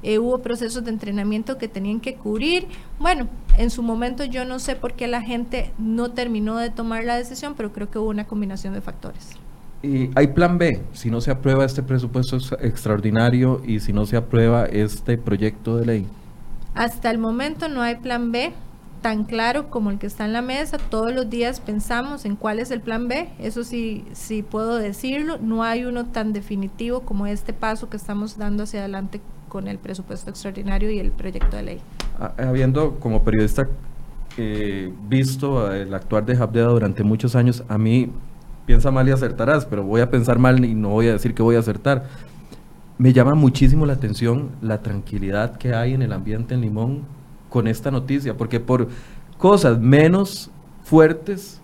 [0.04, 2.68] Eh, hubo procesos de entrenamiento que tenían que cubrir.
[3.00, 3.26] Bueno,
[3.58, 7.16] en su momento yo no sé por qué la gente no terminó de tomar la
[7.16, 9.36] decisión, pero creo que hubo una combinación de factores.
[9.84, 14.16] Y hay plan B, si no se aprueba este presupuesto extraordinario y si no se
[14.16, 16.06] aprueba este proyecto de ley.
[16.74, 18.54] Hasta el momento no hay plan B
[19.02, 20.78] tan claro como el que está en la mesa.
[20.78, 23.28] Todos los días pensamos en cuál es el plan B.
[23.38, 25.36] Eso sí, sí puedo decirlo.
[25.36, 29.20] No hay uno tan definitivo como este paso que estamos dando hacia adelante
[29.50, 31.80] con el presupuesto extraordinario y el proyecto de ley.
[32.38, 33.68] Habiendo como periodista
[34.38, 38.10] eh, visto el actuar de Habdeda durante muchos años, a mí
[38.66, 41.42] piensa mal y acertarás, pero voy a pensar mal y no voy a decir que
[41.42, 42.04] voy a acertar.
[42.96, 47.02] Me llama muchísimo la atención la tranquilidad que hay en el ambiente en Limón
[47.48, 48.88] con esta noticia, porque por
[49.38, 50.50] cosas menos
[50.84, 51.60] fuertes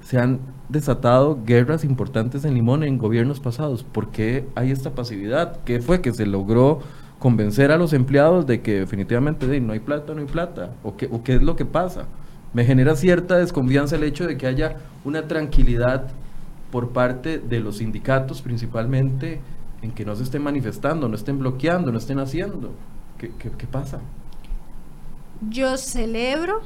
[0.00, 3.82] se han desatado guerras importantes en Limón en gobiernos pasados.
[3.82, 5.58] ¿Por qué hay esta pasividad?
[5.64, 6.80] ¿Qué fue que se logró
[7.18, 10.70] convencer a los empleados de que definitivamente no hay plata, no hay plata?
[10.82, 12.06] ¿O qué, ¿O qué es lo que pasa?
[12.54, 16.08] Me genera cierta desconfianza el hecho de que haya una tranquilidad
[16.70, 19.40] por parte de los sindicatos principalmente
[19.82, 22.72] en que no se estén manifestando, no estén bloqueando, no estén haciendo.
[23.18, 24.00] ¿Qué, pasa?
[25.48, 26.60] Yo celebro,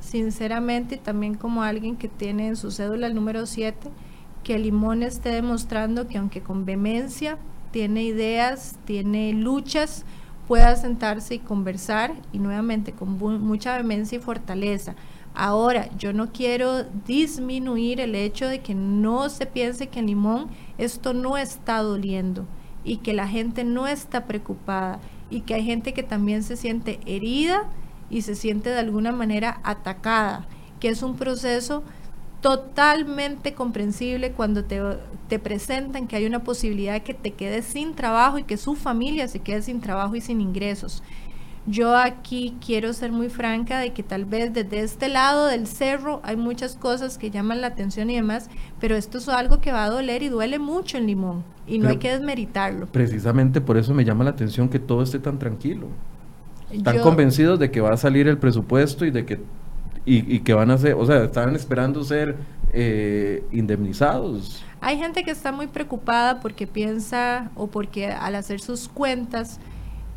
[0.00, 3.88] sinceramente, también como alguien que tiene en su cédula el número 7,
[4.42, 7.38] que Limón esté demostrando que aunque con vehemencia
[7.70, 10.04] tiene ideas, tiene luchas,
[10.48, 14.96] pueda sentarse y conversar y nuevamente con mucha vehemencia y fortaleza
[15.34, 20.48] Ahora, yo no quiero disminuir el hecho de que no se piense que en Limón
[20.76, 22.46] esto no está doliendo
[22.84, 27.00] y que la gente no está preocupada y que hay gente que también se siente
[27.06, 27.70] herida
[28.10, 30.46] y se siente de alguna manera atacada,
[30.78, 31.82] que es un proceso
[32.42, 34.82] totalmente comprensible cuando te,
[35.28, 38.74] te, presentan que hay una posibilidad de que te quedes sin trabajo y que su
[38.74, 41.02] familia se quede sin trabajo y sin ingresos.
[41.66, 46.20] Yo aquí quiero ser muy franca de que tal vez desde este lado del cerro
[46.24, 48.50] hay muchas cosas que llaman la atención y demás,
[48.80, 51.88] pero esto es algo que va a doler y duele mucho en Limón y no
[51.88, 52.86] hay que desmeritarlo.
[52.86, 55.86] Precisamente por eso me llama la atención que todo esté tan tranquilo.
[56.72, 59.38] Están convencidos de que va a salir el presupuesto y de que
[60.04, 62.36] y, que van a ser, o sea, están esperando ser
[62.72, 64.64] eh, indemnizados.
[64.80, 69.60] Hay gente que está muy preocupada porque piensa o porque al hacer sus cuentas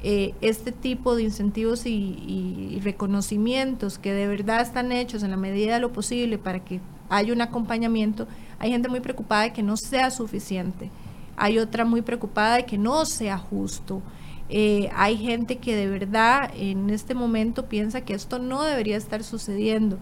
[0.08, 5.74] eh, este tipo de incentivos y, reconocimientos que de verdad están hechos en la medida
[5.74, 6.80] de lo posible para que
[7.10, 8.28] haya un acompañamiento,
[8.60, 10.92] hay gente muy preocupada de que no sea suficiente,
[11.36, 14.04] hay otra muy preocupada de que no sea justo.
[14.48, 19.24] Eh, hay gente que de verdad en este momento piensa que esto no debería estar
[19.24, 19.98] sucediendo.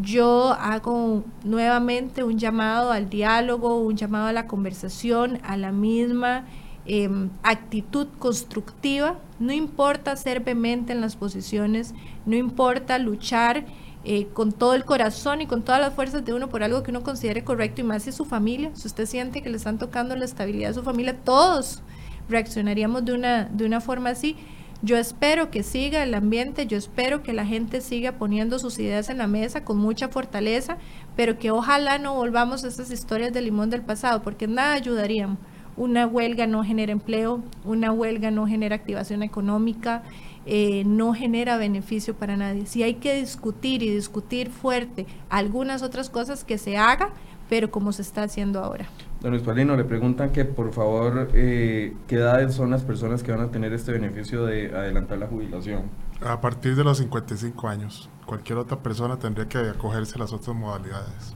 [0.00, 6.44] Yo hago nuevamente un llamado al diálogo, un llamado a la conversación, a la misma
[6.86, 11.94] Em, actitud constructiva, no importa ser vehemente en las posiciones,
[12.26, 13.64] no importa luchar
[14.04, 16.90] eh, con todo el corazón y con todas las fuerzas de uno por algo que
[16.90, 19.78] uno considere correcto y más si es su familia, si usted siente que le están
[19.78, 21.82] tocando la estabilidad de su familia, todos
[22.28, 24.36] reaccionaríamos de una, de una forma así.
[24.82, 29.08] Yo espero que siga el ambiente, yo espero que la gente siga poniendo sus ideas
[29.08, 30.76] en la mesa con mucha fortaleza,
[31.16, 35.38] pero que ojalá no volvamos a esas historias de limón del pasado, porque nada ayudaríamos
[35.76, 40.02] una huelga no genera empleo, una huelga no genera activación económica,
[40.46, 42.66] eh, no genera beneficio para nadie.
[42.66, 47.10] Si hay que discutir y discutir fuerte algunas otras cosas que se haga,
[47.48, 48.86] pero como se está haciendo ahora.
[49.20, 53.32] Don Luis Palino, le preguntan que por favor, eh, ¿qué edades son las personas que
[53.32, 55.82] van a tener este beneficio de adelantar la jubilación?
[56.20, 58.10] A partir de los 55 años.
[58.26, 61.34] Cualquier otra persona tendría que acogerse a las otras modalidades.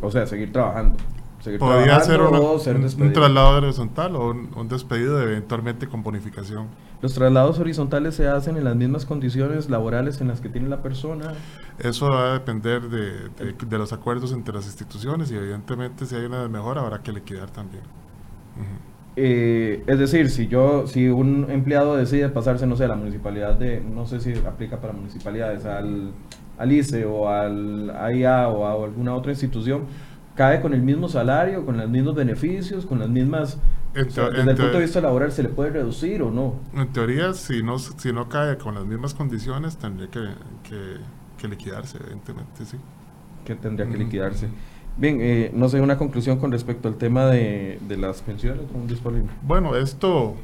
[0.00, 0.96] o sea, seguir trabajando.
[1.58, 6.66] Podría ser, un, traslado horizontal o un, despedido eventualmente con bonificación.
[7.02, 10.82] ¿Los traslados horizontales se hacen en las mismas condiciones laborales en las que tiene la
[10.82, 11.34] persona?
[11.78, 16.24] Eso va a depender de, de, los acuerdos entre las instituciones y evidentemente si hay
[16.24, 17.82] una mejora habrá que liquidar también.
[19.18, 23.54] Eh, es decir, si yo, si un empleado decide pasarse, no sé, a la municipalidad
[23.54, 26.10] de, no sé si aplica para municipalidades, al,
[26.58, 29.84] al ICE o al AIA o a alguna otra institución,
[30.36, 33.58] cae con el mismo salario, con los mismos beneficios, con las mismas...
[33.94, 36.60] desde el punto de vista laboral, ¿se le puede reducir o no?
[36.74, 40.28] En teoría, si no, si no cae con las mismas condiciones, tendría que,
[41.38, 42.76] que, liquidarse, evidentemente, sí.
[43.44, 44.48] Que tendría que liquidarse.
[44.98, 48.64] Bien, eh, no sé, una conclusión con respecto al tema de, de las pensiones,
[49.42, 50.34] Bueno, esto,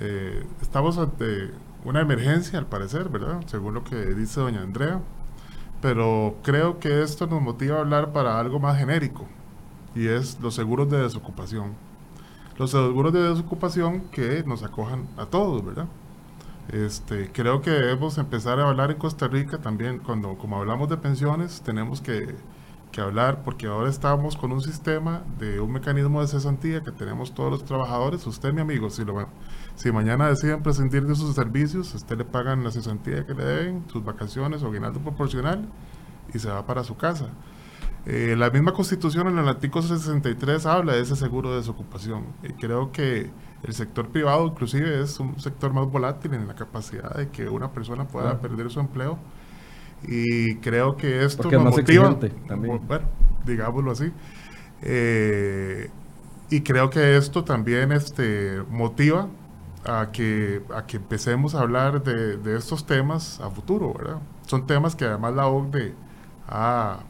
[0.00, 1.50] eh, estamos ante
[1.84, 3.40] una emergencia al parecer, ¿verdad?
[3.46, 5.00] Según lo que dice doña Andrea
[5.80, 9.26] pero creo que esto nos motiva a hablar para algo más genérico
[9.94, 11.74] y es los seguros de desocupación.
[12.58, 15.86] Los seguros de desocupación que nos acojan a todos, ¿verdad?
[16.72, 20.96] Este, creo que debemos empezar a hablar en Costa Rica también, cuando como hablamos de
[20.96, 22.34] pensiones, tenemos que,
[22.96, 27.34] que hablar, porque ahora estamos con un sistema de un mecanismo de cesantía que tenemos
[27.34, 29.28] todos los trabajadores, usted mi amigo, si lo
[29.74, 33.44] si mañana deciden prescindir de sus servicios, a usted le pagan la cesantía que le
[33.44, 35.68] deben, sus vacaciones o aguinaldo proporcional
[36.32, 37.26] y se va para su casa.
[38.06, 42.54] Eh, la misma constitución en el artículo 63 habla de ese seguro de desocupación y
[42.54, 43.30] creo que
[43.62, 47.72] el sector privado inclusive es un sector más volátil en la capacidad de que una
[47.72, 49.18] persona pueda perder su empleo
[50.02, 52.80] y creo que esto nos motiva, también.
[52.86, 53.06] bueno,
[53.44, 54.12] digámoslo así,
[54.82, 55.90] eh,
[56.50, 59.28] y creo que esto también este, motiva
[59.84, 64.18] a que, a que empecemos a hablar de, de, estos temas a futuro, ¿verdad?
[64.46, 65.94] Son temas que además la OCDE
[66.48, 67.00] ha,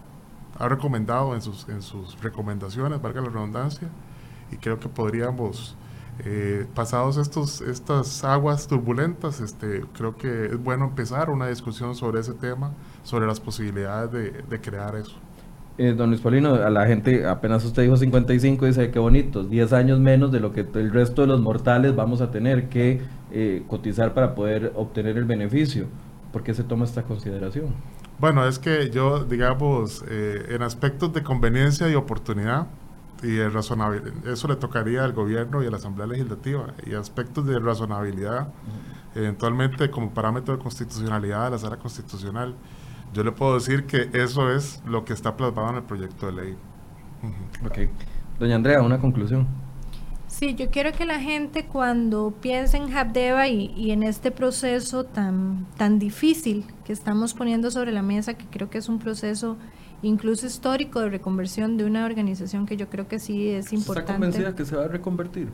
[0.59, 3.89] ha recomendado en sus, en sus recomendaciones, valga la redundancia,
[4.51, 5.77] y creo que podríamos,
[6.25, 12.21] eh, pasados estos, estas aguas turbulentas, este, creo que es bueno empezar una discusión sobre
[12.21, 15.17] ese tema, sobre las posibilidades de, de crear eso.
[15.79, 19.75] Eh, don Luis Paulino, a la gente, apenas usted dijo 55, dice que bonito, 10
[19.75, 23.63] años menos de lo que el resto de los mortales vamos a tener que eh,
[23.69, 25.87] cotizar para poder obtener el beneficio.
[26.33, 27.75] ¿Por qué se toma esta consideración?
[28.19, 32.69] Bueno, es que yo, digamos, eh, en aspectos de conveniencia y oportunidad
[33.23, 37.59] y razonabilidad, eso le tocaría al gobierno y a la Asamblea Legislativa, y aspectos de
[37.59, 38.49] razonabilidad,
[39.15, 42.55] eventualmente como parámetro de constitucionalidad de la sala constitucional
[43.17, 46.33] yo le puedo decir que eso es lo que está plasmado en el proyecto de
[46.33, 46.57] ley.
[47.65, 47.89] Ok.
[48.39, 49.47] Doña Andrea, una conclusión.
[50.27, 55.05] Sí, yo quiero que la gente cuando piense en Habdeba y, y, en este proceso
[55.05, 59.57] tan, tan difícil que estamos poniendo sobre la mesa, que creo que es un proceso
[60.07, 64.01] incluso histórico de reconversión de una organización que yo creo que sí es importante.
[64.01, 65.49] ¿Está convencida que se va a reconvertir?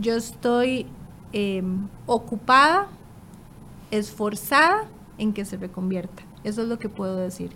[0.00, 0.86] Yo estoy
[1.32, 1.62] eh,
[2.06, 2.88] ocupada,
[3.90, 4.84] esforzada
[5.18, 6.22] en que se reconvierta.
[6.42, 7.50] Eso es lo que puedo decir.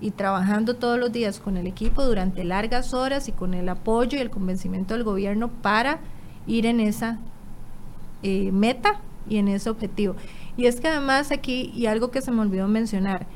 [0.00, 4.18] Y trabajando todos los días con el equipo durante largas horas y con el apoyo
[4.18, 6.00] y el convencimiento del gobierno para
[6.46, 7.18] ir en esa
[8.22, 10.14] eh, meta y en ese objetivo.
[10.56, 13.26] Y es que además aquí, y algo que se me olvidó mencionar,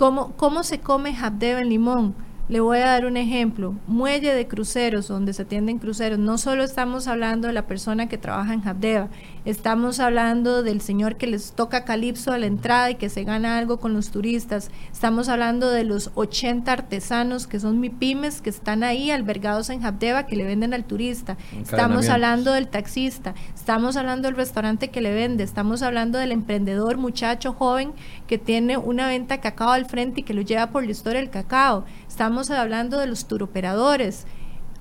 [0.00, 2.14] ¿cómo, cómo se come Habdeba en limón?
[2.48, 3.74] Le voy a dar un ejemplo.
[3.86, 6.18] Muelle de cruceros, donde se atienden cruceros.
[6.18, 9.08] No solo estamos hablando de la persona que trabaja en Habdeba,
[9.44, 13.58] estamos hablando del señor que les toca calipso a la entrada y que se gana
[13.58, 14.70] algo con los turistas.
[14.92, 20.26] Estamos hablando de los 80 artesanos que son MIPIMES que están ahí albergados en Habdeba
[20.26, 21.36] que le venden al turista.
[21.60, 23.34] Estamos hablando del taxista.
[23.54, 25.44] Estamos hablando del restaurante que le vende.
[25.44, 27.92] Estamos hablando del emprendedor muchacho joven
[28.26, 31.20] que tiene una venta de cacao al frente y que lo lleva por la historia
[31.20, 31.84] del cacao.
[32.08, 34.26] Estamos hablando de los turoperadores.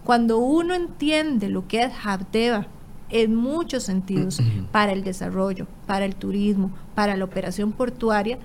[0.04, 2.68] Cuando uno entiende lo que es Habdeba,
[3.10, 4.42] en muchos sentidos
[4.72, 8.38] para el desarrollo, para el turismo, para la operación portuaria,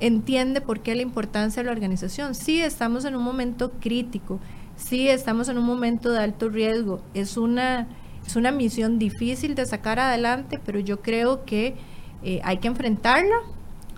[0.00, 2.34] entiende por qué la importancia de la organización.
[2.34, 4.40] Sí, estamos en un momento crítico,
[4.76, 7.86] sí, estamos en un momento de alto riesgo, es una,
[8.26, 11.76] es una misión difícil de sacar adelante, pero yo creo que
[12.22, 13.36] eh, hay que enfrentarla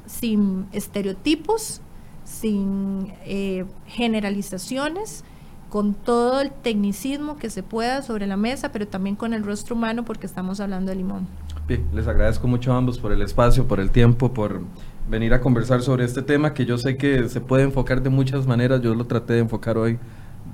[0.07, 1.81] sin estereotipos,
[2.25, 5.25] sin eh, generalizaciones,
[5.73, 9.75] con todo el tecnicismo que se pueda sobre la mesa, pero también con el rostro
[9.75, 11.27] humano porque estamos hablando de limón.
[11.67, 14.61] Bien, les agradezco mucho a ambos por el espacio, por el tiempo, por
[15.09, 18.47] venir a conversar sobre este tema que yo sé que se puede enfocar de muchas
[18.47, 18.83] maneras.
[18.83, 19.99] Yo lo traté de enfocar hoy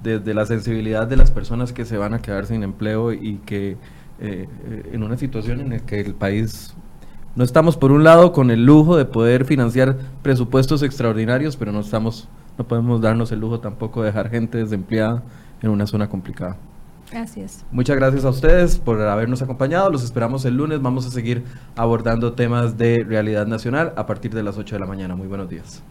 [0.05, 3.77] desde la sensibilidad de las personas que se van a quedar sin empleo y que
[4.21, 4.49] eh,
[4.93, 6.77] en una situación en la que el país
[7.35, 11.81] no estamos por un lado con el lujo de poder financiar presupuestos extraordinarios, pero no
[11.81, 12.29] estamos,
[12.59, 15.23] no podemos darnos el lujo tampoco de dejar gente desempleada
[15.63, 16.57] en una zona complicada.
[17.11, 17.65] Gracias.
[17.71, 19.91] Muchas gracias a ustedes por habernos acompañado.
[19.91, 20.83] Los esperamos el lunes.
[20.83, 21.45] Vamos a seguir
[21.75, 25.17] abordando temas de realidad nacional a partir de las 8 de la mañana.
[25.17, 25.83] Muy buenos días.